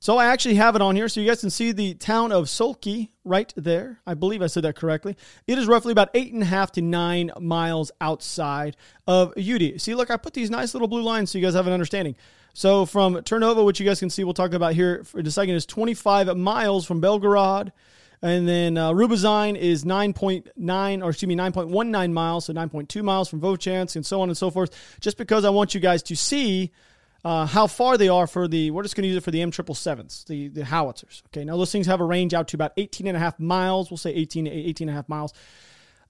So 0.00 0.16
I 0.16 0.26
actually 0.26 0.54
have 0.54 0.76
it 0.76 0.82
on 0.82 0.94
here, 0.94 1.08
so 1.08 1.20
you 1.20 1.26
guys 1.26 1.40
can 1.40 1.50
see 1.50 1.72
the 1.72 1.94
town 1.94 2.30
of 2.30 2.44
Solki 2.44 3.08
right 3.24 3.52
there. 3.56 4.00
I 4.06 4.14
believe 4.14 4.42
I 4.42 4.46
said 4.46 4.62
that 4.62 4.76
correctly. 4.76 5.16
It 5.48 5.58
is 5.58 5.66
roughly 5.66 5.90
about 5.90 6.10
eight 6.14 6.32
and 6.32 6.42
a 6.42 6.46
half 6.46 6.70
to 6.72 6.82
nine 6.82 7.32
miles 7.40 7.90
outside 8.00 8.76
of 9.08 9.34
Udy. 9.36 9.76
See, 9.78 9.96
look, 9.96 10.08
I 10.08 10.16
put 10.16 10.34
these 10.34 10.50
nice 10.50 10.72
little 10.72 10.86
blue 10.86 11.02
lines 11.02 11.32
so 11.32 11.38
you 11.38 11.44
guys 11.44 11.54
have 11.54 11.66
an 11.66 11.72
understanding. 11.72 12.14
So 12.54 12.86
from 12.86 13.16
Ternova, 13.16 13.64
which 13.64 13.80
you 13.80 13.86
guys 13.86 13.98
can 13.98 14.08
see, 14.08 14.22
we'll 14.22 14.34
talk 14.34 14.52
about 14.52 14.74
here 14.74 15.02
for 15.02 15.18
a 15.18 15.30
second, 15.32 15.56
is 15.56 15.66
25 15.66 16.36
miles 16.36 16.86
from 16.86 17.02
Belgorod. 17.02 17.72
And 18.20 18.48
then 18.48 18.76
uh, 18.76 18.90
Rubazine 18.90 19.56
is 19.56 19.84
9.9, 19.84 21.04
or 21.04 21.10
excuse 21.10 21.28
me, 21.28 21.36
9.19 21.36 22.12
miles, 22.12 22.46
so 22.46 22.52
9.2 22.52 23.02
miles 23.02 23.28
from 23.28 23.40
Vovchansk, 23.40 23.94
and 23.96 24.04
so 24.04 24.20
on 24.20 24.28
and 24.28 24.36
so 24.36 24.50
forth. 24.50 24.98
Just 25.00 25.18
because 25.18 25.44
I 25.44 25.50
want 25.50 25.74
you 25.74 25.80
guys 25.80 26.02
to 26.04 26.16
see 26.16 26.72
uh, 27.24 27.46
how 27.46 27.66
far 27.66 27.96
they 27.96 28.08
are 28.08 28.26
for 28.26 28.48
the, 28.48 28.70
we're 28.70 28.82
just 28.82 28.96
going 28.96 29.02
to 29.02 29.08
use 29.08 29.16
it 29.16 29.22
for 29.22 29.30
the 29.30 29.40
M777s, 29.40 30.26
the, 30.26 30.48
the 30.48 30.64
howitzers. 30.64 31.22
Okay, 31.26 31.44
now 31.44 31.56
those 31.56 31.70
things 31.70 31.86
have 31.86 32.00
a 32.00 32.04
range 32.04 32.34
out 32.34 32.48
to 32.48 32.56
about 32.56 32.72
18 32.76 33.06
and 33.06 33.16
a 33.16 33.20
half 33.20 33.38
miles. 33.38 33.90
We'll 33.90 33.98
say 33.98 34.12
18, 34.12 34.46
18 34.46 34.88
and 34.88 34.94
a 34.94 34.98
half 34.98 35.08
miles. 35.08 35.32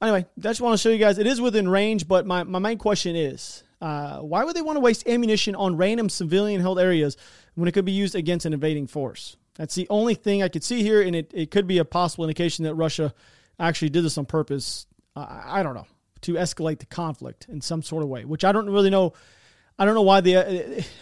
Anyway, 0.01 0.25
I 0.39 0.41
just 0.41 0.61
want 0.61 0.75
to 0.75 0.79
show 0.79 0.91
you 0.91 0.99
guys 0.99 1.19
it 1.19 1.27
is 1.27 1.41
within 1.41 1.69
range, 1.69 2.07
but 2.07 2.27
my, 2.27 2.45
my 2.45 2.59
main 2.59 2.79
question 2.79 3.17
is 3.17 3.65
uh, 3.81 4.19
why 4.19 4.45
would 4.45 4.55
they 4.55 4.63
want 4.63 4.77
to 4.77 4.81
waste 4.81 5.09
ammunition 5.09 5.55
on 5.55 5.77
random 5.77 6.09
civilian 6.09 6.61
held 6.61 6.79
areas 6.79 7.17
when 7.55 7.69
it 7.69 7.73
could 7.73 7.85
be 7.85 7.93
used 7.93 8.15
against 8.15 8.47
an 8.47 8.53
invading 8.53 8.87
force? 8.87 9.37
That's 9.59 9.75
the 9.75 9.87
only 9.91 10.15
thing 10.15 10.43
I 10.43 10.49
could 10.49 10.65
see 10.65 10.83
here, 10.83 11.03
and 11.03 11.15
it, 11.15 11.31
it 11.35 11.51
could 11.51 11.67
be 11.67 11.79
a 11.79 11.85
possible 11.85 12.25
indication 12.25 12.65
that 12.65 12.75
Russia 12.75 13.13
actually 13.59 13.91
did 13.91 14.05
this 14.05 14.17
on 14.17 14.25
purpose. 14.25 14.87
Uh, 15.15 15.27
I 15.45 15.63
don't 15.63 15.75
know 15.75 15.87
to 16.23 16.35
escalate 16.35 16.79
the 16.79 16.87
conflict 16.87 17.47
in 17.49 17.61
some 17.61 17.83
sort 17.83 18.03
of 18.03 18.09
way, 18.09 18.25
which 18.25 18.45
I 18.45 18.53
don't 18.53 18.71
really 18.71 18.91
know. 18.91 19.13
I 19.79 19.85
don't 19.85 19.95
know 19.95 20.03
why 20.03 20.21
the 20.21 20.37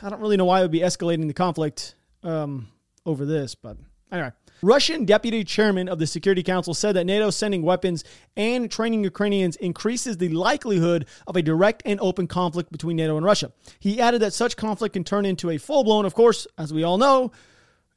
I 0.03 0.11
don't 0.11 0.21
really 0.21 0.37
know 0.37 0.45
why 0.45 0.61
it 0.61 0.63
would 0.63 0.71
be 0.71 0.81
escalating 0.81 1.27
the 1.27 1.35
conflict 1.35 1.95
um, 2.23 2.69
over 3.05 3.25
this, 3.25 3.55
but 3.55 3.77
anyway. 4.11 4.33
Russian 4.63 5.05
deputy 5.05 5.45
chairman 5.45 5.87
of 5.87 5.99
the 5.99 6.07
Security 6.07 6.43
Council 6.43 6.73
said 6.73 6.93
that 6.97 7.05
NATO 7.05 7.29
sending 7.29 7.61
weapons 7.61 8.05
and 8.39 8.71
training 8.71 9.05
Ukrainians 9.05 9.57
increases 9.57 10.17
the 10.17 10.31
likelihood 10.31 11.07
of 11.27 11.37
a 11.37 11.43
direct 11.43 11.83
and 11.85 12.01
open 12.01 12.27
conflict 12.27 12.73
between 12.73 12.97
NATO 12.97 13.19
and 13.19 13.27
Russia. 13.27 13.53
He 13.81 14.01
added 14.01 14.23
that 14.23 14.33
such 14.33 14.57
conflict 14.57 14.95
can 14.95 15.05
turn 15.05 15.27
into 15.27 15.51
a 15.51 15.59
full 15.59 15.85
blown, 15.85 16.07
of 16.07 16.15
course, 16.15 16.47
as 16.57 16.73
we 16.73 16.85
all 16.85 16.97
know, 16.97 17.33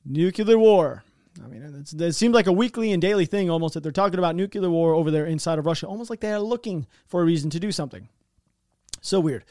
nuclear 0.06 0.58
war. 0.58 1.04
I 1.44 1.48
mean, 1.48 1.86
it 2.00 2.14
seems 2.14 2.34
like 2.34 2.48
a 2.48 2.52
weekly 2.52 2.92
and 2.92 3.02
daily 3.02 3.26
thing 3.26 3.50
almost 3.50 3.74
that 3.74 3.84
they're 3.84 3.92
talking 3.92 4.20
about 4.20 4.36
nuclear 4.36 4.70
war 4.70 4.94
over 4.94 5.12
there 5.12 5.26
inside 5.26 5.60
of 5.60 5.66
Russia, 5.66 5.88
almost 5.88 6.10
like 6.10 6.20
they 6.20 6.34
are 6.34 6.40
looking 6.40 6.88
for 7.08 7.22
a 7.22 7.26
reason 7.26 7.50
to 7.52 7.60
do 7.60 7.72
something. 7.72 8.10
So 9.02 9.20
weird. 9.20 9.46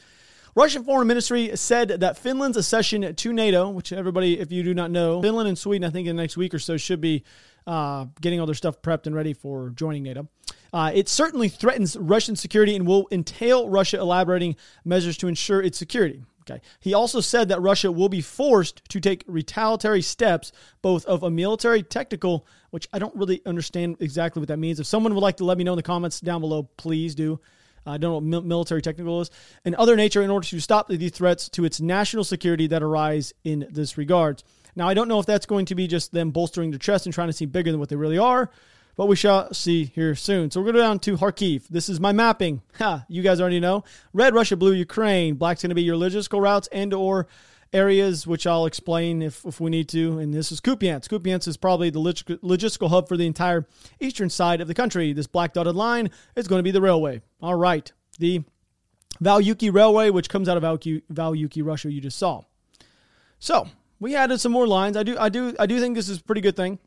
Russian 0.55 0.83
Foreign 0.83 1.07
Ministry 1.07 1.55
said 1.55 1.89
that 1.89 2.17
Finland's 2.17 2.57
accession 2.57 3.15
to 3.15 3.33
NATO, 3.33 3.69
which 3.69 3.93
everybody, 3.93 4.39
if 4.39 4.51
you 4.51 4.63
do 4.63 4.73
not 4.73 4.91
know, 4.91 5.21
Finland 5.21 5.47
and 5.47 5.57
Sweden, 5.57 5.87
I 5.87 5.91
think 5.91 6.07
in 6.07 6.15
the 6.15 6.21
next 6.21 6.37
week 6.37 6.53
or 6.53 6.59
so, 6.59 6.75
should 6.75 7.01
be 7.01 7.23
uh, 7.65 8.05
getting 8.19 8.39
all 8.39 8.45
their 8.45 8.55
stuff 8.55 8.81
prepped 8.81 9.05
and 9.05 9.15
ready 9.15 9.33
for 9.33 9.69
joining 9.69 10.03
NATO. 10.03 10.27
Uh, 10.73 10.91
it 10.93 11.07
certainly 11.07 11.49
threatens 11.49 11.95
Russian 11.97 12.35
security 12.35 12.75
and 12.75 12.85
will 12.85 13.07
entail 13.11 13.69
Russia 13.69 13.99
elaborating 13.99 14.55
measures 14.83 15.17
to 15.17 15.27
ensure 15.27 15.61
its 15.61 15.77
security. 15.77 16.23
Okay. 16.49 16.61
He 16.79 16.93
also 16.93 17.21
said 17.21 17.49
that 17.49 17.61
Russia 17.61 17.91
will 17.91 18.09
be 18.09 18.21
forced 18.21 18.81
to 18.89 18.99
take 18.99 19.23
retaliatory 19.27 20.01
steps, 20.01 20.51
both 20.81 21.05
of 21.05 21.23
a 21.23 21.29
military 21.29 21.83
technical, 21.83 22.47
which 22.71 22.87
I 22.91 22.99
don't 22.99 23.15
really 23.15 23.41
understand 23.45 23.97
exactly 23.99 24.39
what 24.39 24.47
that 24.47 24.57
means. 24.57 24.79
If 24.79 24.87
someone 24.87 25.13
would 25.13 25.21
like 25.21 25.37
to 25.37 25.45
let 25.45 25.57
me 25.57 25.63
know 25.63 25.73
in 25.73 25.77
the 25.77 25.83
comments 25.83 26.19
down 26.19 26.41
below, 26.41 26.63
please 26.63 27.13
do. 27.13 27.39
I 27.85 27.97
don't 27.97 28.25
know 28.25 28.35
what 28.35 28.45
military 28.45 28.81
technical 28.81 29.21
is, 29.21 29.31
and 29.65 29.73
other 29.75 29.95
nature 29.95 30.21
in 30.21 30.29
order 30.29 30.47
to 30.47 30.59
stop 30.59 30.89
the 30.89 31.09
threats 31.09 31.49
to 31.49 31.65
its 31.65 31.79
national 31.79 32.23
security 32.23 32.67
that 32.67 32.83
arise 32.83 33.33
in 33.43 33.67
this 33.69 33.97
regard. 33.97 34.43
Now, 34.75 34.87
I 34.87 34.93
don't 34.93 35.07
know 35.07 35.19
if 35.19 35.25
that's 35.25 35.45
going 35.45 35.65
to 35.65 35.75
be 35.75 35.87
just 35.87 36.11
them 36.11 36.29
bolstering 36.31 36.71
their 36.71 36.79
chest 36.79 37.05
and 37.05 37.13
trying 37.13 37.29
to 37.29 37.33
seem 37.33 37.49
bigger 37.49 37.71
than 37.71 37.79
what 37.79 37.89
they 37.89 37.95
really 37.95 38.17
are, 38.17 38.51
but 38.99 39.05
we 39.05 39.15
shall 39.15 39.53
see 39.53 39.85
here 39.85 40.13
soon. 40.13 40.51
So 40.51 40.59
we're 40.59 40.65
going 40.65 40.75
to 40.75 40.79
go 40.79 40.83
down 40.83 40.99
to 40.99 41.15
Kharkiv. 41.15 41.69
This 41.69 41.87
is 41.87 42.01
my 42.01 42.11
mapping. 42.11 42.61
Ha, 42.79 43.05
you 43.07 43.21
guys 43.21 43.39
already 43.39 43.61
know. 43.61 43.85
Red, 44.11 44.33
Russia, 44.33 44.57
blue, 44.57 44.73
Ukraine. 44.73 45.35
Black's 45.35 45.61
going 45.61 45.69
to 45.69 45.75
be 45.75 45.83
your 45.83 45.95
logistical 45.95 46.41
routes 46.41 46.67
and 46.73 46.93
or 46.93 47.25
areas, 47.71 48.27
which 48.27 48.45
I'll 48.45 48.65
explain 48.65 49.21
if, 49.21 49.45
if 49.45 49.61
we 49.61 49.69
need 49.71 49.87
to. 49.87 50.19
And 50.19 50.33
this 50.33 50.51
is 50.51 50.59
Kupiansk. 50.59 51.07
Kupiansk 51.07 51.47
is 51.47 51.55
probably 51.55 51.89
the 51.89 51.99
log- 51.99 52.41
logistical 52.43 52.89
hub 52.89 53.07
for 53.07 53.15
the 53.15 53.25
entire 53.25 53.65
eastern 54.01 54.29
side 54.29 54.59
of 54.59 54.67
the 54.67 54.73
country. 54.73 55.13
This 55.13 55.27
black 55.27 55.53
dotted 55.53 55.77
line 55.77 56.11
is 56.35 56.49
going 56.49 56.59
to 56.59 56.63
be 56.63 56.71
the 56.71 56.81
railway. 56.81 57.21
All 57.41 57.55
right. 57.55 57.89
The 58.17 58.43
Valuyki 59.23 59.73
Railway, 59.73 60.09
which 60.09 60.27
comes 60.27 60.49
out 60.49 60.61
of 60.61 60.81
Valuyki, 60.81 61.65
Russia, 61.65 61.89
you 61.89 62.01
just 62.01 62.17
saw. 62.17 62.41
So 63.39 63.69
we 64.01 64.17
added 64.17 64.41
some 64.41 64.51
more 64.51 64.67
lines. 64.67 64.97
I 64.97 65.03
do, 65.03 65.17
I 65.17 65.29
do, 65.29 65.55
I 65.57 65.67
do 65.67 65.79
think 65.79 65.95
this 65.95 66.09
is 66.09 66.17
a 66.17 66.23
pretty 66.23 66.41
good 66.41 66.57
thing. 66.57 66.79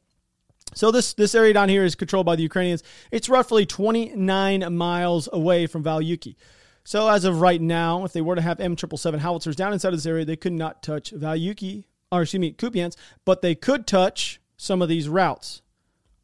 So 0.75 0.91
this 0.91 1.13
this 1.15 1.35
area 1.35 1.53
down 1.53 1.69
here 1.69 1.85
is 1.85 1.95
controlled 1.95 2.27
by 2.27 2.37
the 2.37 2.43
Ukrainians. 2.43 2.83
It's 3.11 3.29
roughly 3.29 3.67
29 3.67 4.75
miles 4.75 5.29
away 5.33 5.67
from 5.67 5.85
Valuyki. 5.85 6.37
So 6.85 7.09
as 7.09 7.25
of 7.25 7.41
right 7.41 7.61
now, 7.61 8.05
if 8.05 8.13
they 8.13 8.21
were 8.21 8.35
to 8.35 8.43
have 8.43 8.59
M777 8.59 9.19
howitzers 9.19 9.57
down 9.57 9.73
inside 9.73 9.89
of 9.89 9.99
this 9.99 10.07
area, 10.07 10.25
they 10.25 10.37
could 10.37 10.53
not 10.53 10.83
touch 10.83 11.13
Valuyki, 11.13 11.85
or 12.11 12.23
excuse 12.23 12.41
me, 12.41 12.53
Kupiansk, 12.53 12.97
but 13.25 13.41
they 13.41 13.55
could 13.55 13.87
touch 13.87 14.41
some 14.57 14.83
of 14.83 14.89
these 14.89 15.09
routes, 15.09 15.63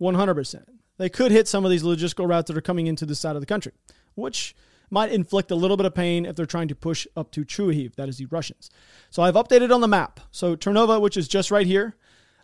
100%. 0.01 0.65
They 0.97 1.09
could 1.09 1.31
hit 1.31 1.47
some 1.47 1.65
of 1.65 1.71
these 1.71 1.85
logistical 1.85 2.29
routes 2.29 2.49
that 2.49 2.57
are 2.57 2.63
coming 2.63 2.89
into 2.89 3.07
this 3.07 3.21
side 3.21 3.37
of 3.37 3.43
the 3.43 3.47
country, 3.47 3.73
which 4.15 4.55
might 4.91 5.13
inflict 5.13 5.51
a 5.51 5.55
little 5.55 5.77
bit 5.77 5.87
of 5.87 5.95
pain 5.95 6.27
if 6.27 6.35
they're 6.35 6.47
trying 6.47 6.69
to 6.69 6.75
push 6.75 7.07
up 7.17 7.31
to 7.33 7.45
Chuhuiv, 7.45 7.95
that 7.95 8.09
is 8.09 8.19
the 8.19 8.27
Russians. 8.27 8.71
So 9.11 9.23
I've 9.23 9.35
updated 9.35 9.73
on 9.73 9.81
the 9.81 9.89
map. 9.89 10.21
So 10.33 10.57
Ternova, 10.57 11.01
which 11.01 11.17
is 11.17 11.29
just 11.29 11.51
right 11.51 11.67
here, 11.67 11.95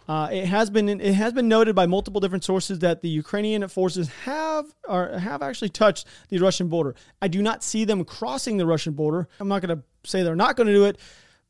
uh, 0.09 0.29
it 0.31 0.47
has 0.47 0.71
been 0.71 0.89
it 0.89 1.15
has 1.15 1.33
been 1.33 1.49
noted 1.49 1.75
by 1.75 1.87
multiple 1.87 2.21
different 2.21 2.45
sources 2.45 2.81
that 2.81 3.03
the 3.03 3.09
Ukrainian 3.09 3.67
forces 3.69 4.09
have 4.25 4.67
or 4.87 5.19
have 5.19 5.43
actually 5.43 5.71
touched 5.71 6.07
the 6.29 6.39
Russian 6.39 6.69
border. 6.69 6.95
I 7.23 7.29
do 7.29 7.43
not 7.43 7.63
see 7.63 7.85
them 7.85 8.05
crossing 8.05 8.57
the 8.57 8.67
Russian 8.67 8.93
border. 8.93 9.29
I'm 9.41 9.49
not 9.49 9.63
going 9.63 9.79
to 9.79 9.85
say 10.09 10.23
they're 10.23 10.37
not 10.37 10.57
going 10.57 10.67
to 10.67 10.75
do 10.75 10.85
it, 10.85 10.99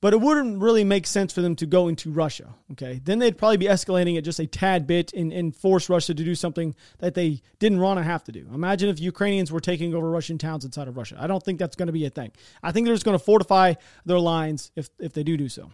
but 0.01 0.13
it 0.13 0.21
wouldn't 0.21 0.61
really 0.61 0.85
make 0.85 1.07
sense 1.07 1.33
for 1.33 1.41
them 1.41 1.57
to 1.57 1.67
go 1.67 1.89
into 1.89 2.13
Russia. 2.13 2.55
Okay, 2.73 3.01
then 3.03 3.19
they'd 3.19 3.37
probably 3.37 3.57
be 3.57 3.67
escalating 3.67 4.17
it 4.17 4.23
just 4.23 4.39
a 4.39 4.47
tad 4.47 4.87
bit 4.87 5.13
and, 5.15 5.33
and 5.33 5.57
force 5.57 5.89
Russia 5.89 6.15
to 6.15 6.25
do 6.25 6.37
something 6.37 6.77
that 6.99 7.15
they 7.15 7.43
didn't 7.59 7.81
want 7.81 7.99
to 7.99 8.05
have 8.05 8.23
to 8.25 8.33
do. 8.33 8.47
Imagine 8.55 8.89
if 8.89 9.01
Ukrainians 9.01 9.51
were 9.51 9.61
taking 9.61 9.95
over 9.95 10.09
Russian 10.09 10.39
towns 10.39 10.65
inside 10.65 10.87
of 10.87 10.97
Russia. 10.97 11.17
I 11.19 11.27
don't 11.27 11.43
think 11.43 11.59
that's 11.59 11.75
going 11.75 11.89
to 11.89 11.93
be 11.93 12.07
a 12.07 12.11
thing. 12.11 12.31
I 12.63 12.71
think 12.71 12.87
they're 12.87 12.95
just 12.95 13.05
going 13.05 13.19
to 13.19 13.25
fortify 13.25 13.75
their 14.05 14.21
lines 14.21 14.71
if 14.77 14.91
if 15.01 15.13
they 15.13 15.25
do 15.25 15.37
do 15.37 15.49
so. 15.49 15.73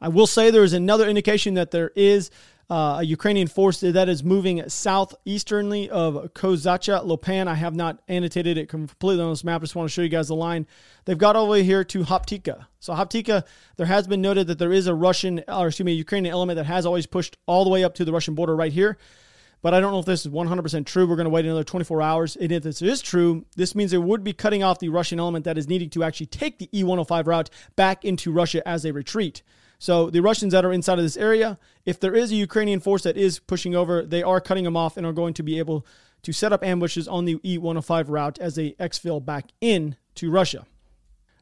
I 0.00 0.08
will 0.08 0.26
say 0.26 0.50
there 0.50 0.64
is 0.64 0.72
another 0.72 1.08
indication 1.08 1.54
that 1.54 1.70
there 1.70 1.92
is 1.94 2.30
uh, 2.70 2.96
a 3.00 3.02
Ukrainian 3.02 3.46
force 3.46 3.80
that 3.80 4.08
is 4.08 4.24
moving 4.24 4.66
southeasternly 4.68 5.90
of 5.90 6.14
Kozacha 6.34 7.04
Lopan. 7.04 7.46
I 7.46 7.54
have 7.54 7.74
not 7.74 8.00
annotated 8.08 8.56
it 8.56 8.68
completely 8.68 9.22
on 9.22 9.30
this 9.30 9.44
map. 9.44 9.60
I 9.60 9.64
just 9.64 9.76
want 9.76 9.88
to 9.88 9.92
show 9.92 10.02
you 10.02 10.08
guys 10.08 10.28
the 10.28 10.34
line. 10.34 10.66
They've 11.04 11.18
got 11.18 11.36
all 11.36 11.44
the 11.44 11.50
way 11.50 11.62
here 11.62 11.84
to 11.84 12.04
Hoptika. 12.04 12.66
So 12.80 12.94
Hoptika, 12.94 13.44
there 13.76 13.86
has 13.86 14.06
been 14.06 14.22
noted 14.22 14.46
that 14.46 14.58
there 14.58 14.72
is 14.72 14.86
a 14.86 14.94
Russian, 14.94 15.44
or 15.46 15.68
excuse 15.68 15.84
me, 15.84 15.92
a 15.92 15.96
Ukrainian 15.96 16.32
element 16.32 16.56
that 16.56 16.64
has 16.66 16.86
always 16.86 17.06
pushed 17.06 17.36
all 17.46 17.64
the 17.64 17.70
way 17.70 17.84
up 17.84 17.94
to 17.96 18.04
the 18.04 18.12
Russian 18.12 18.34
border 18.34 18.56
right 18.56 18.72
here. 18.72 18.96
But 19.60 19.72
I 19.72 19.80
don't 19.80 19.92
know 19.92 19.98
if 19.98 20.04
this 20.04 20.26
is 20.26 20.32
100% 20.32 20.84
true. 20.84 21.06
We're 21.06 21.16
going 21.16 21.24
to 21.24 21.30
wait 21.30 21.46
another 21.46 21.64
24 21.64 22.02
hours. 22.02 22.36
And 22.36 22.52
if 22.52 22.62
this 22.62 22.82
is 22.82 23.00
true, 23.00 23.46
this 23.56 23.74
means 23.74 23.94
it 23.94 24.02
would 24.02 24.22
be 24.22 24.34
cutting 24.34 24.62
off 24.62 24.78
the 24.78 24.90
Russian 24.90 25.18
element 25.18 25.46
that 25.46 25.56
is 25.56 25.68
needing 25.68 25.88
to 25.90 26.04
actually 26.04 26.26
take 26.26 26.58
the 26.58 26.66
E105 26.66 27.26
route 27.26 27.50
back 27.74 28.04
into 28.04 28.30
Russia 28.30 28.66
as 28.68 28.82
they 28.82 28.92
retreat. 28.92 29.42
So 29.84 30.08
the 30.08 30.22
Russians 30.22 30.52
that 30.54 30.64
are 30.64 30.72
inside 30.72 30.98
of 30.98 31.04
this 31.04 31.18
area, 31.18 31.58
if 31.84 32.00
there 32.00 32.14
is 32.14 32.32
a 32.32 32.36
Ukrainian 32.36 32.80
force 32.80 33.02
that 33.02 33.18
is 33.18 33.38
pushing 33.38 33.74
over, 33.74 34.02
they 34.02 34.22
are 34.22 34.40
cutting 34.40 34.64
them 34.64 34.78
off 34.78 34.96
and 34.96 35.04
are 35.04 35.12
going 35.12 35.34
to 35.34 35.42
be 35.42 35.58
able 35.58 35.86
to 36.22 36.32
set 36.32 36.54
up 36.54 36.64
ambushes 36.64 37.06
on 37.06 37.26
the 37.26 37.34
E105 37.40 38.08
route 38.08 38.38
as 38.38 38.54
they 38.54 38.70
exfil 38.80 39.22
back 39.22 39.50
in 39.60 39.96
to 40.14 40.30
Russia. 40.30 40.64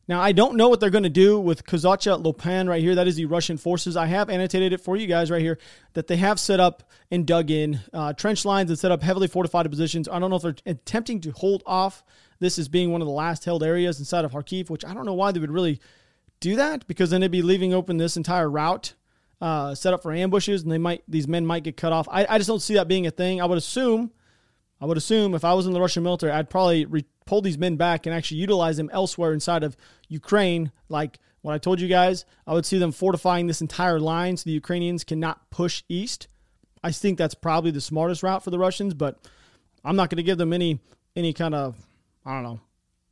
Now, 0.08 0.20
I 0.20 0.32
don't 0.32 0.56
know 0.56 0.68
what 0.68 0.80
they're 0.80 0.90
going 0.90 1.04
to 1.04 1.08
do 1.08 1.38
with 1.38 1.64
Kozacha 1.64 2.20
Lopan 2.20 2.68
right 2.68 2.82
here. 2.82 2.96
That 2.96 3.06
is 3.06 3.14
the 3.14 3.26
Russian 3.26 3.58
forces. 3.58 3.96
I 3.96 4.06
have 4.06 4.28
annotated 4.28 4.72
it 4.72 4.80
for 4.80 4.96
you 4.96 5.06
guys 5.06 5.30
right 5.30 5.40
here 5.40 5.58
that 5.92 6.08
they 6.08 6.16
have 6.16 6.40
set 6.40 6.58
up 6.58 6.82
and 7.12 7.24
dug 7.24 7.48
in 7.48 7.78
uh, 7.92 8.12
trench 8.12 8.44
lines 8.44 8.70
and 8.70 8.76
set 8.76 8.90
up 8.90 9.04
heavily 9.04 9.28
fortified 9.28 9.70
positions. 9.70 10.08
I 10.08 10.18
don't 10.18 10.30
know 10.30 10.36
if 10.36 10.42
they're 10.42 10.56
attempting 10.66 11.20
to 11.20 11.30
hold 11.30 11.62
off 11.64 12.02
this 12.40 12.58
as 12.58 12.66
being 12.66 12.90
one 12.90 13.02
of 13.02 13.06
the 13.06 13.14
last 13.14 13.44
held 13.44 13.62
areas 13.62 14.00
inside 14.00 14.24
of 14.24 14.32
Kharkiv, 14.32 14.68
which 14.68 14.84
I 14.84 14.94
don't 14.94 15.06
know 15.06 15.14
why 15.14 15.30
they 15.30 15.38
would 15.38 15.52
really 15.52 15.80
do 16.42 16.56
that 16.56 16.86
because 16.86 17.10
then 17.10 17.22
they'd 17.22 17.30
be 17.30 17.42
leaving 17.42 17.72
open 17.72 17.96
this 17.96 18.16
entire 18.16 18.50
route 18.50 18.94
uh, 19.42 19.74
set 19.74 19.92
up 19.92 20.02
for 20.02 20.12
ambushes, 20.12 20.62
and 20.62 20.70
they 20.70 20.78
might 20.78 21.02
these 21.08 21.26
men 21.26 21.44
might 21.44 21.64
get 21.64 21.76
cut 21.76 21.92
off. 21.92 22.08
I, 22.08 22.24
I 22.28 22.38
just 22.38 22.46
don't 22.46 22.62
see 22.62 22.74
that 22.74 22.86
being 22.86 23.08
a 23.08 23.10
thing. 23.10 23.40
I 23.40 23.44
would 23.44 23.58
assume, 23.58 24.12
I 24.80 24.86
would 24.86 24.96
assume 24.96 25.34
if 25.34 25.44
I 25.44 25.52
was 25.54 25.66
in 25.66 25.72
the 25.72 25.80
Russian 25.80 26.04
military, 26.04 26.32
I'd 26.32 26.48
probably 26.48 26.84
re- 26.84 27.04
pull 27.26 27.42
these 27.42 27.58
men 27.58 27.76
back 27.76 28.06
and 28.06 28.14
actually 28.14 28.38
utilize 28.38 28.76
them 28.76 28.88
elsewhere 28.92 29.32
inside 29.32 29.64
of 29.64 29.76
Ukraine. 30.08 30.70
Like 30.88 31.18
what 31.40 31.54
I 31.54 31.58
told 31.58 31.80
you 31.80 31.88
guys, 31.88 32.24
I 32.46 32.52
would 32.52 32.64
see 32.64 32.78
them 32.78 32.92
fortifying 32.92 33.48
this 33.48 33.60
entire 33.60 33.98
line 33.98 34.36
so 34.36 34.44
the 34.44 34.52
Ukrainians 34.52 35.02
cannot 35.02 35.50
push 35.50 35.82
east. 35.88 36.28
I 36.84 36.92
think 36.92 37.18
that's 37.18 37.34
probably 37.34 37.72
the 37.72 37.80
smartest 37.80 38.22
route 38.22 38.44
for 38.44 38.50
the 38.50 38.60
Russians, 38.60 38.94
but 38.94 39.18
I'm 39.84 39.96
not 39.96 40.08
going 40.08 40.18
to 40.18 40.22
give 40.22 40.38
them 40.38 40.52
any 40.52 40.78
any 41.16 41.32
kind 41.32 41.54
of 41.54 41.76
I 42.24 42.32
don't 42.32 42.44
know 42.44 42.60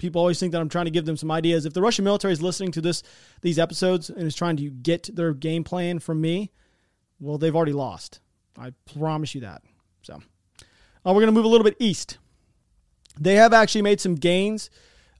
people 0.01 0.21
always 0.21 0.41
think 0.41 0.53
that 0.53 0.61
I'm 0.61 0.69
trying 0.69 0.87
to 0.87 0.91
give 0.91 1.05
them 1.05 1.17
some 1.17 1.31
ideas. 1.31 1.67
If 1.67 1.75
the 1.75 1.83
Russian 1.83 2.05
military 2.05 2.33
is 2.33 2.43
listening 2.43 2.73
to 2.73 2.81
this 2.81 3.03
these 3.43 3.59
episodes 3.59 4.11
and 4.11 4.23
is 4.23 4.35
trying 4.35 4.57
to 4.57 4.71
get 4.71 5.15
their 5.15 5.33
game 5.33 5.63
plan 5.63 6.01
from 6.01 6.21
me, 6.21 6.51
well, 7.21 7.39
they've 7.39 7.55
already 7.55 7.75
lost. 7.75 8.21
I 8.59 8.73
promise 8.95 9.35
you 9.35 9.43
that. 9.43 9.63
So, 10.03 10.15
uh, 10.15 10.19
we're 11.05 11.15
going 11.15 11.27
to 11.27 11.33
move 11.33 11.45
a 11.45 11.49
little 11.49 11.65
bit 11.65 11.77
east. 11.79 12.19
They 13.21 13.35
have 13.37 13.53
actually 13.53 13.83
made 13.83 14.01
some 14.01 14.15
gains 14.15 14.71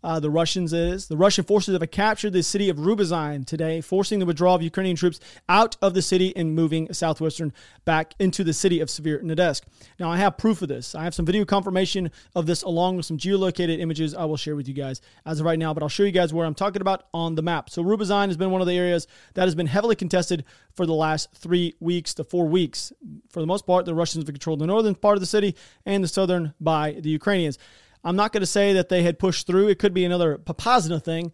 uh, 0.03 0.21
the 0.21 0.31
Russians 0.31 0.73
is. 0.73 1.09
The 1.09 1.17
Russian 1.17 1.45
forces 1.45 1.79
have 1.79 1.91
captured 1.91 2.33
the 2.33 2.43
city 2.43 2.69
of 2.69 2.79
Rubizhne 2.79 3.47
today, 3.47 3.81
forcing 3.81 4.19
the 4.19 4.27
withdrawal 4.27 4.57
of 4.57 4.63
Ukrainian 4.63 4.97
troops 4.97 5.21
out 5.49 5.77
of 5.83 5.95
the 5.95 6.03
city 6.03 6.35
and 6.37 6.55
moving 6.55 6.93
southwestern 6.93 7.53
back 7.85 8.15
into 8.19 8.45
the 8.45 8.53
city 8.53 8.81
of 8.81 8.89
Severodonetsk. 8.89 9.63
Now, 9.99 10.11
I 10.11 10.17
have 10.19 10.37
proof 10.37 10.63
of 10.63 10.69
this. 10.69 10.95
I 10.95 11.05
have 11.05 11.15
some 11.15 11.27
video 11.27 11.45
confirmation 11.45 12.11
of 12.35 12.47
this 12.47 12.63
along 12.63 12.97
with 12.97 13.07
some 13.07 13.19
geolocated 13.19 13.79
images 13.79 14.15
I 14.15 14.25
will 14.25 14.37
share 14.37 14.57
with 14.57 14.69
you 14.69 14.75
guys 14.75 15.01
as 15.27 15.41
of 15.41 15.47
right 15.47 15.59
now, 15.59 15.75
but 15.75 15.83
I'll 15.83 15.89
show 15.89 16.03
you 16.03 16.13
guys 16.13 16.33
where 16.33 16.47
I'm 16.47 16.55
talking 16.55 16.83
about 16.83 17.05
on 17.13 17.35
the 17.35 17.43
map. 17.43 17.71
So, 17.71 17.83
Rubizhne 17.83 18.29
has 18.29 18.37
been 18.37 18.51
one 18.51 18.61
of 18.61 18.67
the 18.67 18.79
areas 18.79 19.07
that 19.35 19.45
has 19.45 19.55
been 19.55 19.67
heavily 19.67 19.97
contested 19.97 20.45
for 20.75 20.87
the 20.87 20.95
last 20.95 21.33
three 21.35 21.75
weeks 21.81 22.15
to 22.15 22.25
four 22.25 22.47
weeks. 22.47 22.93
For 23.31 23.41
the 23.41 23.47
most 23.47 23.67
part, 23.67 23.85
the 23.85 23.95
Russians 23.95 24.25
have 24.25 24.35
controlled 24.35 24.61
the 24.61 24.67
northern 24.67 24.95
part 24.95 25.17
of 25.17 25.21
the 25.21 25.27
city 25.27 25.57
and 25.85 26.03
the 26.03 26.09
southern 26.09 26.55
by 26.61 26.93
the 26.93 27.11
Ukrainians. 27.11 27.59
I'm 28.05 28.17
not 28.17 28.33
going 28.33 28.41
to 28.41 28.47
say 28.47 28.73
that 28.73 28.89
they 28.89 29.03
had 29.03 29.19
pushed 29.19 29.47
through. 29.47 29.69
It 29.69 29.79
could 29.79 29.95
be 29.95 30.05
another 30.05 30.39
Popasna 30.39 31.03
thing 31.03 31.33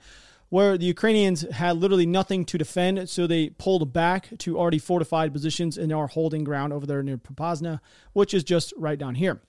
where 0.49 0.79
the 0.79 0.87
Ukrainians 0.87 1.43
had 1.43 1.77
literally 1.77 2.07
nothing 2.07 2.45
to 2.45 2.59
defend, 2.59 3.09
so 3.09 3.27
they 3.27 3.51
pulled 3.51 3.93
back 3.93 4.29
to 4.39 4.59
already 4.59 4.79
fortified 4.79 5.33
positions 5.33 5.77
and 5.77 5.93
are 5.93 6.07
holding 6.07 6.45
ground 6.45 6.73
over 6.73 6.87
there 6.87 7.03
near 7.03 7.19
Popasna, 7.19 7.81
which 8.13 8.33
is 8.33 8.45
just 8.45 8.73
right 8.77 8.99
down 8.99 9.17
here. 9.17 9.41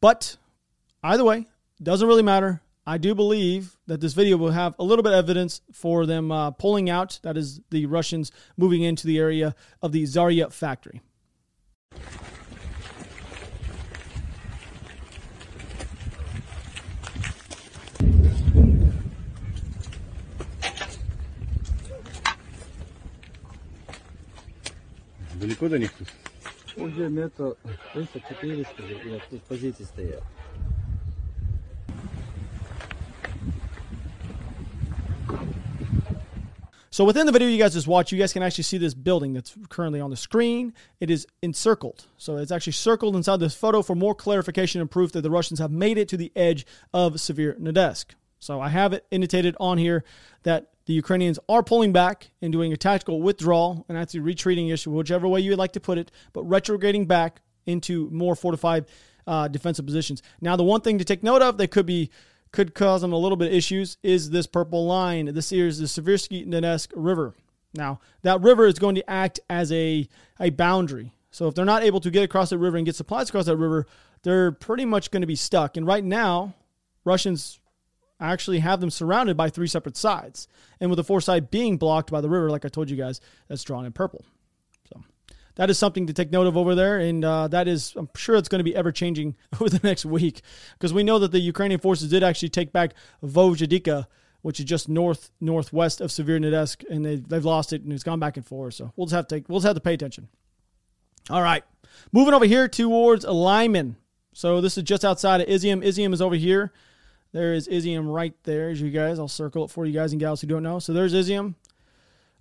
But 0.00 0.36
either 1.02 1.24
way, 1.24 1.46
doesn't 1.82 2.08
really 2.08 2.22
matter. 2.22 2.62
I 2.86 2.98
do 2.98 3.14
believe 3.14 3.76
that 3.86 4.00
this 4.00 4.14
video 4.14 4.36
will 4.36 4.52
have 4.52 4.74
a 4.78 4.84
little 4.84 5.02
bit 5.02 5.12
of 5.12 5.18
evidence 5.18 5.60
for 5.72 6.06
them 6.06 6.30
uh, 6.30 6.52
pulling 6.52 6.88
out. 6.88 7.18
That 7.22 7.36
is 7.36 7.60
the 7.70 7.86
Russians 7.86 8.30
moving 8.56 8.82
into 8.82 9.06
the 9.06 9.18
area 9.18 9.54
of 9.82 9.92
the 9.92 10.04
Zarya 10.04 10.52
factory. 10.52 11.02
Далеко 25.40 25.68
до 25.68 25.78
них 25.78 25.92
тут? 25.92 26.08
Уже 26.76 27.08
300-400, 27.08 28.66
я 29.08 29.20
тут 29.30 29.42
позиции 29.42 29.84
стоял. 29.84 30.22
So 36.90 37.04
within 37.04 37.26
the 37.26 37.32
video 37.32 37.48
you 37.48 37.58
guys 37.58 37.74
just 37.74 37.86
watched, 37.86 38.10
you 38.10 38.18
guys 38.18 38.32
can 38.32 38.42
actually 38.42 38.64
see 38.64 38.78
this 38.78 38.94
building 38.94 39.34
that's 39.34 39.54
currently 39.68 40.00
on 40.00 40.08
the 40.08 40.16
screen. 40.16 40.72
It 40.98 41.10
is 41.10 41.26
encircled. 41.42 42.06
So 42.16 42.38
it's 42.38 42.50
actually 42.50 42.72
circled 42.72 43.14
inside 43.14 43.38
this 43.38 43.54
photo 43.54 43.82
for 43.82 43.94
more 43.94 44.14
clarification 44.14 44.80
and 44.80 44.90
proof 44.90 45.12
that 45.12 45.20
the 45.20 45.30
Russians 45.30 45.58
have 45.58 45.70
made 45.70 45.98
it 45.98 46.08
to 46.08 46.16
the 46.16 46.32
edge 46.34 46.64
of 46.94 47.16
Severodonetsk. 47.16 48.14
So 48.46 48.60
I 48.60 48.68
have 48.68 48.92
it 48.92 49.04
indicated 49.10 49.56
on 49.58 49.76
here 49.76 50.04
that 50.44 50.70
the 50.86 50.92
Ukrainians 50.92 51.40
are 51.48 51.64
pulling 51.64 51.92
back 51.92 52.30
and 52.40 52.52
doing 52.52 52.72
a 52.72 52.76
tactical 52.76 53.20
withdrawal 53.20 53.84
and 53.88 53.98
actually 53.98 54.20
retreating 54.20 54.68
issue, 54.68 54.92
whichever 54.92 55.26
way 55.26 55.40
you 55.40 55.50
would 55.50 55.58
like 55.58 55.72
to 55.72 55.80
put 55.80 55.98
it, 55.98 56.12
but 56.32 56.44
retrograding 56.44 57.06
back 57.06 57.42
into 57.66 58.08
more 58.10 58.36
fortified 58.36 58.86
uh, 59.26 59.48
defensive 59.48 59.84
positions. 59.84 60.22
Now, 60.40 60.54
the 60.54 60.62
one 60.62 60.80
thing 60.80 60.98
to 60.98 61.04
take 61.04 61.24
note 61.24 61.42
of 61.42 61.58
that 61.58 61.72
could 61.72 61.86
be 61.86 62.10
could 62.52 62.72
cause 62.72 63.00
them 63.00 63.12
a 63.12 63.18
little 63.18 63.36
bit 63.36 63.48
of 63.48 63.54
issues 63.54 63.98
is 64.04 64.30
this 64.30 64.46
purple 64.46 64.86
line. 64.86 65.26
This 65.34 65.50
is 65.50 65.78
the 65.78 65.86
Seversky 65.86 66.46
Donetsk 66.46 66.92
River. 66.94 67.34
Now, 67.74 67.98
that 68.22 68.40
river 68.40 68.66
is 68.66 68.78
going 68.78 68.94
to 68.94 69.10
act 69.10 69.40
as 69.50 69.72
a, 69.72 70.08
a 70.38 70.50
boundary. 70.50 71.12
So 71.32 71.48
if 71.48 71.56
they're 71.56 71.64
not 71.64 71.82
able 71.82 72.00
to 72.00 72.10
get 72.12 72.22
across 72.22 72.50
the 72.50 72.58
river 72.58 72.76
and 72.76 72.86
get 72.86 72.94
supplies 72.94 73.28
across 73.28 73.46
that 73.46 73.56
river, 73.56 73.86
they're 74.22 74.52
pretty 74.52 74.84
much 74.84 75.10
going 75.10 75.22
to 75.22 75.26
be 75.26 75.34
stuck. 75.34 75.76
And 75.76 75.84
right 75.84 76.04
now, 76.04 76.54
Russians 77.04 77.58
actually 78.20 78.60
have 78.60 78.80
them 78.80 78.90
surrounded 78.90 79.36
by 79.36 79.50
three 79.50 79.66
separate 79.66 79.96
sides. 79.96 80.48
And 80.80 80.90
with 80.90 80.96
the 80.96 81.04
fourth 81.04 81.24
side 81.24 81.50
being 81.50 81.76
blocked 81.76 82.10
by 82.10 82.20
the 82.20 82.28
river, 82.28 82.50
like 82.50 82.64
I 82.64 82.68
told 82.68 82.90
you 82.90 82.96
guys, 82.96 83.20
that's 83.48 83.64
drawn 83.64 83.84
in 83.84 83.92
purple. 83.92 84.24
So 84.88 85.02
that 85.56 85.70
is 85.70 85.78
something 85.78 86.06
to 86.06 86.12
take 86.12 86.30
note 86.30 86.46
of 86.46 86.56
over 86.56 86.74
there. 86.74 86.98
And 86.98 87.24
uh, 87.24 87.48
that 87.48 87.68
is, 87.68 87.94
I'm 87.96 88.08
sure 88.16 88.36
it's 88.36 88.48
going 88.48 88.60
to 88.60 88.64
be 88.64 88.74
ever 88.74 88.92
changing 88.92 89.36
over 89.60 89.68
the 89.68 89.80
next 89.82 90.04
week 90.04 90.42
because 90.74 90.92
we 90.92 91.02
know 91.02 91.18
that 91.18 91.32
the 91.32 91.40
Ukrainian 91.40 91.80
forces 91.80 92.10
did 92.10 92.22
actually 92.22 92.50
take 92.50 92.72
back 92.72 92.94
Vojvodika, 93.22 94.06
which 94.42 94.60
is 94.60 94.66
just 94.66 94.88
north 94.88 95.30
northwest 95.40 96.00
of 96.00 96.10
Severodonetsk, 96.10 96.84
and 96.88 97.04
they, 97.04 97.16
they've 97.16 97.44
lost 97.44 97.72
it 97.72 97.82
and 97.82 97.92
it's 97.92 98.04
gone 98.04 98.20
back 98.20 98.36
and 98.36 98.46
forth. 98.46 98.74
So 98.74 98.92
we'll 98.96 99.06
just 99.06 99.16
have 99.16 99.26
to 99.28 99.34
take, 99.34 99.48
we'll 99.48 99.58
just 99.58 99.66
have 99.66 99.76
to 99.76 99.80
pay 99.80 99.94
attention. 99.94 100.28
All 101.28 101.42
right. 101.42 101.64
Moving 102.12 102.34
over 102.34 102.44
here 102.44 102.68
towards 102.68 103.24
Lyman. 103.24 103.96
So 104.32 104.60
this 104.60 104.76
is 104.76 104.84
just 104.84 105.04
outside 105.04 105.40
of 105.40 105.48
Izium. 105.48 105.82
Izium 105.84 106.12
is 106.12 106.20
over 106.20 106.34
here. 106.34 106.72
There 107.36 107.52
is 107.52 107.68
Izium 107.68 108.10
right 108.10 108.32
there, 108.44 108.70
as 108.70 108.80
you 108.80 108.90
guys. 108.90 109.18
I'll 109.18 109.28
circle 109.28 109.62
it 109.66 109.70
for 109.70 109.84
you 109.84 109.92
guys 109.92 110.10
and 110.10 110.18
gals 110.18 110.40
who 110.40 110.46
don't 110.46 110.62
know. 110.62 110.78
So 110.78 110.94
there's 110.94 111.12
Izium. 111.12 111.54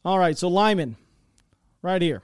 All 0.05 0.17
right, 0.17 0.37
so 0.37 0.47
Lyman, 0.47 0.95
right 1.81 2.01
here. 2.01 2.21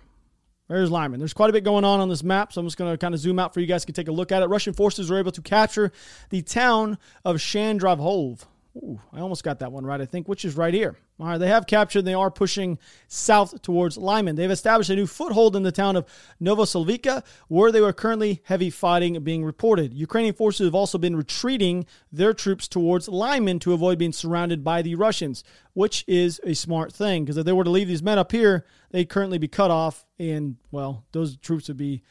There's 0.70 0.90
Lyman. 0.90 1.20
There's 1.20 1.34
quite 1.34 1.50
a 1.50 1.54
bit 1.54 1.66
going 1.66 1.84
on 1.84 2.00
on 2.00 2.08
this 2.08 2.24
map, 2.24 2.54
so 2.54 2.62
I'm 2.62 2.68
just 2.68 2.78
going 2.78 2.90
to 2.90 2.98
kind 2.98 3.14
of 3.14 3.20
zoom 3.20 3.40
out 3.40 3.54
for 3.54 3.60
you 3.60 3.68
guys 3.68 3.84
to 3.84 3.92
take 3.92 4.08
a 4.08 4.14
look 4.14 4.32
at 4.32 4.42
it. 4.42 4.46
Russian 4.46 4.72
forces 4.72 5.10
were 5.10 5.20
able 5.20 5.34
to 5.34 5.42
capture 5.42 5.92
the 6.30 6.42
town 6.42 6.98
of 7.26 7.36
Shandrovhov. 7.36 8.46
Ooh, 8.78 9.02
I 9.12 9.20
almost 9.20 9.44
got 9.44 9.60
that 9.60 9.74
one 9.74 9.86
right, 9.86 10.00
I 10.00 10.06
think, 10.06 10.30
which 10.30 10.46
is 10.46 10.56
right 10.56 10.74
here. 10.74 10.96
All 11.20 11.28
right, 11.28 11.38
they 11.38 11.50
have 11.50 11.68
captured, 11.68 12.04
they 12.04 12.14
are 12.14 12.32
pushing 12.32 12.80
south 13.10 13.62
towards 13.62 13.98
Lyman. 13.98 14.38
They've 14.38 14.50
established 14.50 14.90
a 14.90 14.96
new 14.96 15.08
foothold 15.08 15.58
in 15.58 15.64
the 15.64 15.74
town 15.74 15.98
of 15.98 16.06
Novosilvika, 16.42 17.24
where 17.50 17.72
they 17.72 17.82
were 17.82 17.92
currently 17.92 18.42
heavy 18.46 18.70
fighting 18.70 19.22
being 19.24 19.44
reported. 19.44 19.94
Ukrainian 19.94 20.34
forces 20.34 20.68
have 20.68 20.74
also 20.74 20.98
been 20.98 21.18
retreating 21.18 21.86
their 22.14 22.34
troops 22.34 22.70
towards 22.70 23.10
Lyman 23.10 23.60
to 23.60 23.74
avoid 23.74 24.00
being 24.00 24.14
surrounded 24.14 24.64
by 24.64 24.82
the 24.82 24.96
Russians, 24.96 25.44
which 25.74 26.06
is 26.08 26.40
a 26.46 26.54
smart 26.54 26.94
thing, 26.94 27.26
because 27.26 27.38
if 27.38 27.46
they 27.46 27.54
were 27.54 27.66
to 27.66 27.70
leave 27.70 27.90
these 27.90 28.02
men 28.02 28.18
up 28.18 28.32
here, 28.32 28.66
they'd 28.92 29.10
currently 29.10 29.38
be 29.38 29.50
cut 29.50 29.70
off, 29.70 30.06
and, 30.18 30.56
well, 30.72 31.04
those 31.12 31.36
troops 31.36 31.68
would 31.68 31.78
be, 31.78 32.04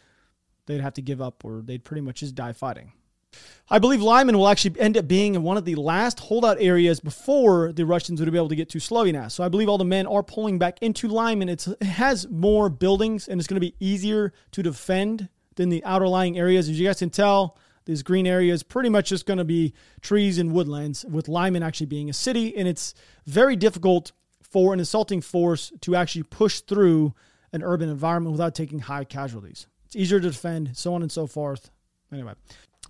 they'd 0.66 0.82
have 0.82 0.94
to 0.94 1.02
give 1.02 1.22
up, 1.22 1.42
or 1.42 1.62
they'd 1.62 1.84
pretty 1.84 2.02
much 2.02 2.20
just 2.20 2.34
die 2.34 2.52
fighting. 2.52 2.92
I 3.72 3.78
believe 3.78 4.02
Lyman 4.02 4.36
will 4.36 4.48
actually 4.48 4.80
end 4.80 4.96
up 4.96 5.06
being 5.06 5.40
one 5.42 5.56
of 5.56 5.64
the 5.64 5.76
last 5.76 6.18
holdout 6.18 6.56
areas 6.60 6.98
before 6.98 7.70
the 7.70 7.86
Russians 7.86 8.20
would 8.20 8.30
be 8.30 8.36
able 8.36 8.48
to 8.48 8.56
get 8.56 8.68
to 8.70 8.78
Sloviansk. 8.78 9.30
So 9.30 9.44
I 9.44 9.48
believe 9.48 9.68
all 9.68 9.78
the 9.78 9.84
men 9.84 10.08
are 10.08 10.24
pulling 10.24 10.58
back 10.58 10.78
into 10.80 11.06
Lyman. 11.06 11.48
It's, 11.48 11.68
it 11.68 11.82
has 11.84 12.28
more 12.28 12.68
buildings 12.68 13.28
and 13.28 13.40
it's 13.40 13.46
going 13.46 13.60
to 13.60 13.60
be 13.60 13.76
easier 13.78 14.32
to 14.50 14.62
defend 14.64 15.28
than 15.54 15.68
the 15.68 15.84
outer 15.84 16.08
lying 16.08 16.36
areas. 16.36 16.68
As 16.68 16.80
you 16.80 16.86
guys 16.88 16.98
can 16.98 17.10
tell, 17.10 17.56
this 17.84 18.02
green 18.02 18.26
area 18.26 18.52
is 18.52 18.64
pretty 18.64 18.88
much 18.88 19.10
just 19.10 19.24
going 19.24 19.38
to 19.38 19.44
be 19.44 19.72
trees 20.00 20.38
and 20.38 20.52
woodlands, 20.52 21.04
with 21.04 21.28
Lyman 21.28 21.62
actually 21.62 21.86
being 21.86 22.10
a 22.10 22.12
city. 22.12 22.56
And 22.56 22.66
it's 22.66 22.94
very 23.26 23.54
difficult 23.54 24.10
for 24.42 24.74
an 24.74 24.80
assaulting 24.80 25.20
force 25.20 25.72
to 25.82 25.94
actually 25.94 26.24
push 26.24 26.60
through 26.60 27.14
an 27.52 27.62
urban 27.62 27.88
environment 27.88 28.32
without 28.32 28.56
taking 28.56 28.80
high 28.80 29.04
casualties. 29.04 29.68
It's 29.86 29.94
easier 29.94 30.18
to 30.18 30.30
defend, 30.30 30.76
so 30.76 30.94
on 30.94 31.02
and 31.02 31.10
so 31.10 31.28
forth. 31.28 31.70
Anyway, 32.12 32.34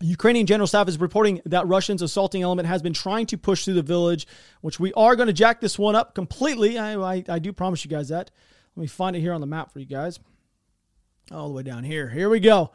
Ukrainian 0.01 0.47
General 0.47 0.67
Staff 0.67 0.89
is 0.89 0.99
reporting 0.99 1.41
that 1.47 1.67
Russians' 1.67 2.03
assaulting 2.03 2.43
element 2.43 2.67
has 2.67 2.83
been 2.83 2.93
trying 2.93 3.27
to 3.27 3.39
push 3.39 3.65
through 3.65 3.75
the 3.75 3.83
village, 3.83 4.27
which 4.63 4.81
we 4.81 4.93
are 4.95 5.15
going 5.15 5.27
to 5.27 5.33
jack 5.33 5.61
this 5.61 5.79
one 5.79 5.95
up 5.95 6.15
completely. 6.15 6.79
I, 6.79 6.95
I, 6.95 7.25
I, 7.29 7.39
do 7.39 7.53
promise 7.53 7.85
you 7.85 7.91
guys 7.91 8.09
that. 8.09 8.31
Let 8.77 8.81
me 8.81 8.87
find 8.87 9.15
it 9.15 9.21
here 9.21 9.33
on 9.33 9.41
the 9.41 9.47
map 9.47 9.73
for 9.73 9.79
you 9.79 9.87
guys. 9.87 10.19
All 11.31 11.49
the 11.49 11.55
way 11.55 11.63
down 11.63 11.85
here. 11.85 12.09
Here 12.09 12.31
we 12.31 12.41
go. 12.41 12.73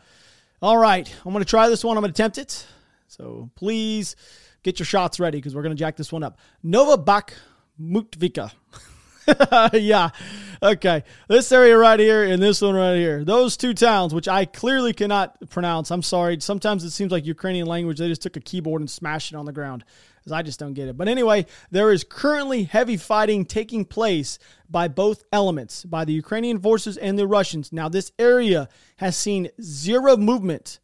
All 0.61 0.77
right. 0.77 1.11
I'm 1.25 1.31
going 1.33 1.43
to 1.43 1.49
try 1.49 1.67
this 1.67 1.83
one. 1.83 1.97
I'm 1.97 2.01
going 2.03 2.13
to 2.13 2.15
attempt 2.15 2.37
it. 2.37 2.65
So 3.07 3.49
please 3.55 4.15
get 4.63 4.79
your 4.79 4.85
shots 4.85 5.19
ready 5.19 5.37
because 5.37 5.55
we're 5.55 5.63
going 5.63 5.75
to 5.75 5.79
jack 5.79 5.95
this 5.95 6.11
one 6.11 6.23
up. 6.23 6.37
Nova 6.63 6.97
Bak 6.97 7.33
Mutvika. 7.79 8.51
yeah. 9.73 10.09
Okay. 10.61 11.03
This 11.27 11.51
area 11.51 11.77
right 11.77 11.99
here 11.99 12.23
and 12.23 12.41
this 12.41 12.61
one 12.61 12.75
right 12.75 12.95
here. 12.95 13.23
Those 13.23 13.57
two 13.57 13.73
towns, 13.73 14.13
which 14.13 14.27
I 14.27 14.45
clearly 14.45 14.93
cannot 14.93 15.49
pronounce. 15.49 15.91
I'm 15.91 16.01
sorry. 16.01 16.39
Sometimes 16.39 16.83
it 16.83 16.91
seems 16.91 17.11
like 17.11 17.25
Ukrainian 17.25 17.67
language, 17.67 17.99
they 17.99 18.07
just 18.07 18.21
took 18.21 18.37
a 18.37 18.41
keyboard 18.41 18.81
and 18.81 18.89
smashed 18.89 19.31
it 19.31 19.35
on 19.35 19.45
the 19.45 19.51
ground. 19.51 19.83
I 20.31 20.41
just 20.41 20.59
don't 20.59 20.73
get 20.73 20.87
it. 20.87 20.97
But 20.97 21.07
anyway, 21.07 21.45
there 21.69 21.91
is 21.91 22.03
currently 22.03 22.63
heavy 22.63 22.97
fighting 22.97 23.45
taking 23.45 23.85
place 23.85 24.39
by 24.69 24.87
both 24.87 25.23
elements, 25.31 25.85
by 25.85 26.03
the 26.05 26.13
Ukrainian 26.13 26.59
forces 26.59 26.97
and 26.97 27.19
the 27.19 27.27
Russians. 27.27 27.71
Now, 27.71 27.89
this 27.89 28.11
area 28.17 28.67
has 28.97 29.15
seen 29.15 29.49
zero 29.61 30.17
movement. 30.17 30.79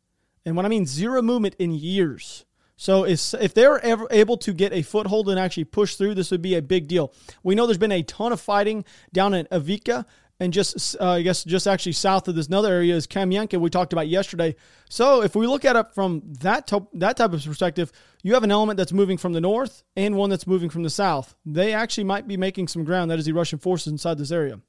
And 0.45 0.55
when 0.55 0.65
I 0.65 0.69
mean 0.69 0.85
zero 0.85 1.21
movement 1.21 1.55
in 1.57 1.71
years. 1.71 2.45
So 2.81 3.03
if, 3.03 3.53
they're 3.53 3.77
ever 3.85 4.07
able 4.09 4.37
to 4.37 4.53
get 4.53 4.73
a 4.73 4.81
foothold 4.81 5.29
and 5.29 5.39
actually 5.39 5.65
push 5.65 5.93
through, 5.97 6.15
this 6.15 6.31
would 6.31 6.41
be 6.41 6.55
a 6.55 6.63
big 6.63 6.87
deal. 6.87 7.13
We 7.43 7.53
know 7.53 7.67
there's 7.67 7.77
been 7.77 7.91
a 7.91 8.01
ton 8.01 8.31
of 8.33 8.41
fighting 8.41 8.85
down 9.13 9.35
in 9.35 9.45
Avika 9.51 10.03
and 10.39 10.51
just 10.51 10.99
uh, 10.99 11.11
I 11.11 11.21
guess 11.21 11.43
just 11.43 11.67
actually 11.67 11.91
south 11.91 12.27
of 12.27 12.33
this 12.33 12.47
another 12.47 12.73
area 12.73 12.95
is 12.95 13.05
Kamyanka 13.05 13.61
we 13.61 13.69
talked 13.69 13.93
about 13.93 14.07
yesterday. 14.07 14.55
So 14.89 15.21
if 15.21 15.35
we 15.35 15.45
look 15.45 15.63
at 15.63 15.75
it 15.75 15.93
from 15.93 16.23
that 16.39 16.65
to- 16.67 16.87
that 16.93 17.17
type 17.17 17.33
of 17.33 17.45
perspective, 17.45 17.91
you 18.23 18.33
have 18.33 18.43
an 18.43 18.49
element 18.49 18.77
that's 18.77 18.91
moving 18.91 19.19
from 19.19 19.33
the 19.33 19.41
north 19.41 19.83
and 19.95 20.15
one 20.15 20.31
that's 20.31 20.47
moving 20.47 20.71
from 20.71 20.81
the 20.81 20.89
south. 20.89 21.35
They 21.45 21.73
actually 21.73 22.05
might 22.05 22.27
be 22.27 22.35
making 22.35 22.67
some 22.67 22.83
ground. 22.83 23.11
That 23.11 23.19
is 23.19 23.25
the 23.25 23.33
Russian 23.33 23.59
forces 23.59 23.91
inside 23.91 24.17
this 24.17 24.31
area. 24.31 24.59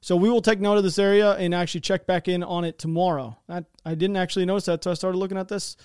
So 0.00 0.16
we 0.16 0.30
will 0.30 0.40
take 0.40 0.58
note 0.58 0.78
of 0.78 0.84
this 0.84 0.98
area 0.98 1.32
and 1.32 1.54
actually 1.54 1.82
check 1.82 2.06
back 2.06 2.28
in 2.28 2.42
on 2.42 2.64
it 2.64 2.78
tomorrow. 2.78 3.36
I, 3.46 3.66
I 3.84 3.94
didn't 3.94 4.16
actually 4.16 4.46
notice 4.46 4.64
that 4.64 4.72
until 4.72 4.92
I 4.92 4.94
started 4.94 5.18
looking 5.18 5.36
at 5.36 5.48
this 5.48 5.76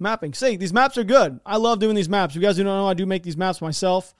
mapping. 0.00 0.34
See, 0.34 0.56
these 0.56 0.72
maps 0.72 0.98
are 0.98 1.04
good. 1.04 1.40
I 1.44 1.56
love 1.56 1.78
doing 1.78 1.94
these 1.94 2.08
maps. 2.08 2.34
You 2.34 2.40
guys 2.40 2.56
do 2.56 2.64
not 2.64 2.78
know 2.78 2.88
I 2.88 2.94
do 2.94 3.06
make 3.06 3.22
these 3.22 3.36
maps 3.36 3.60
myself. 3.60 4.14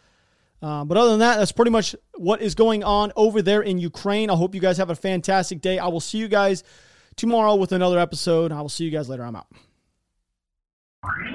Uh, 0.62 0.84
but 0.84 0.98
other 0.98 1.10
than 1.10 1.20
that, 1.20 1.38
that's 1.38 1.52
pretty 1.52 1.70
much 1.70 1.96
what 2.16 2.42
is 2.42 2.54
going 2.54 2.84
on 2.84 3.12
over 3.16 3.40
there 3.40 3.62
in 3.62 3.78
Ukraine. 3.78 4.28
I 4.28 4.36
hope 4.36 4.54
you 4.54 4.60
guys 4.60 4.76
have 4.76 4.90
a 4.90 4.94
fantastic 4.94 5.60
day. 5.60 5.78
I 5.78 5.88
will 5.88 6.00
see 6.00 6.18
you 6.18 6.28
guys 6.28 6.62
tomorrow 7.16 7.54
with 7.54 7.72
another 7.72 7.98
episode. 7.98 8.52
I 8.52 8.60
will 8.60 8.68
see 8.68 8.84
you 8.84 8.90
guys 8.90 9.08
later. 9.08 9.24
I'm 9.24 9.36
out. 9.36 9.46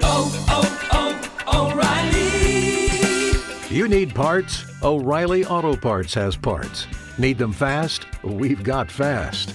Oh, 0.02 0.46
oh, 0.48 1.46
oh, 1.52 1.72
O'Reilly. 1.72 3.74
You 3.74 3.88
need 3.88 4.14
parts? 4.14 4.64
O'Reilly 4.82 5.44
Auto 5.44 5.76
Parts 5.76 6.14
has 6.14 6.36
parts. 6.36 6.86
Need 7.18 7.38
them 7.38 7.52
fast? 7.52 8.06
We've 8.22 8.62
got 8.62 8.90
fast. 8.90 9.54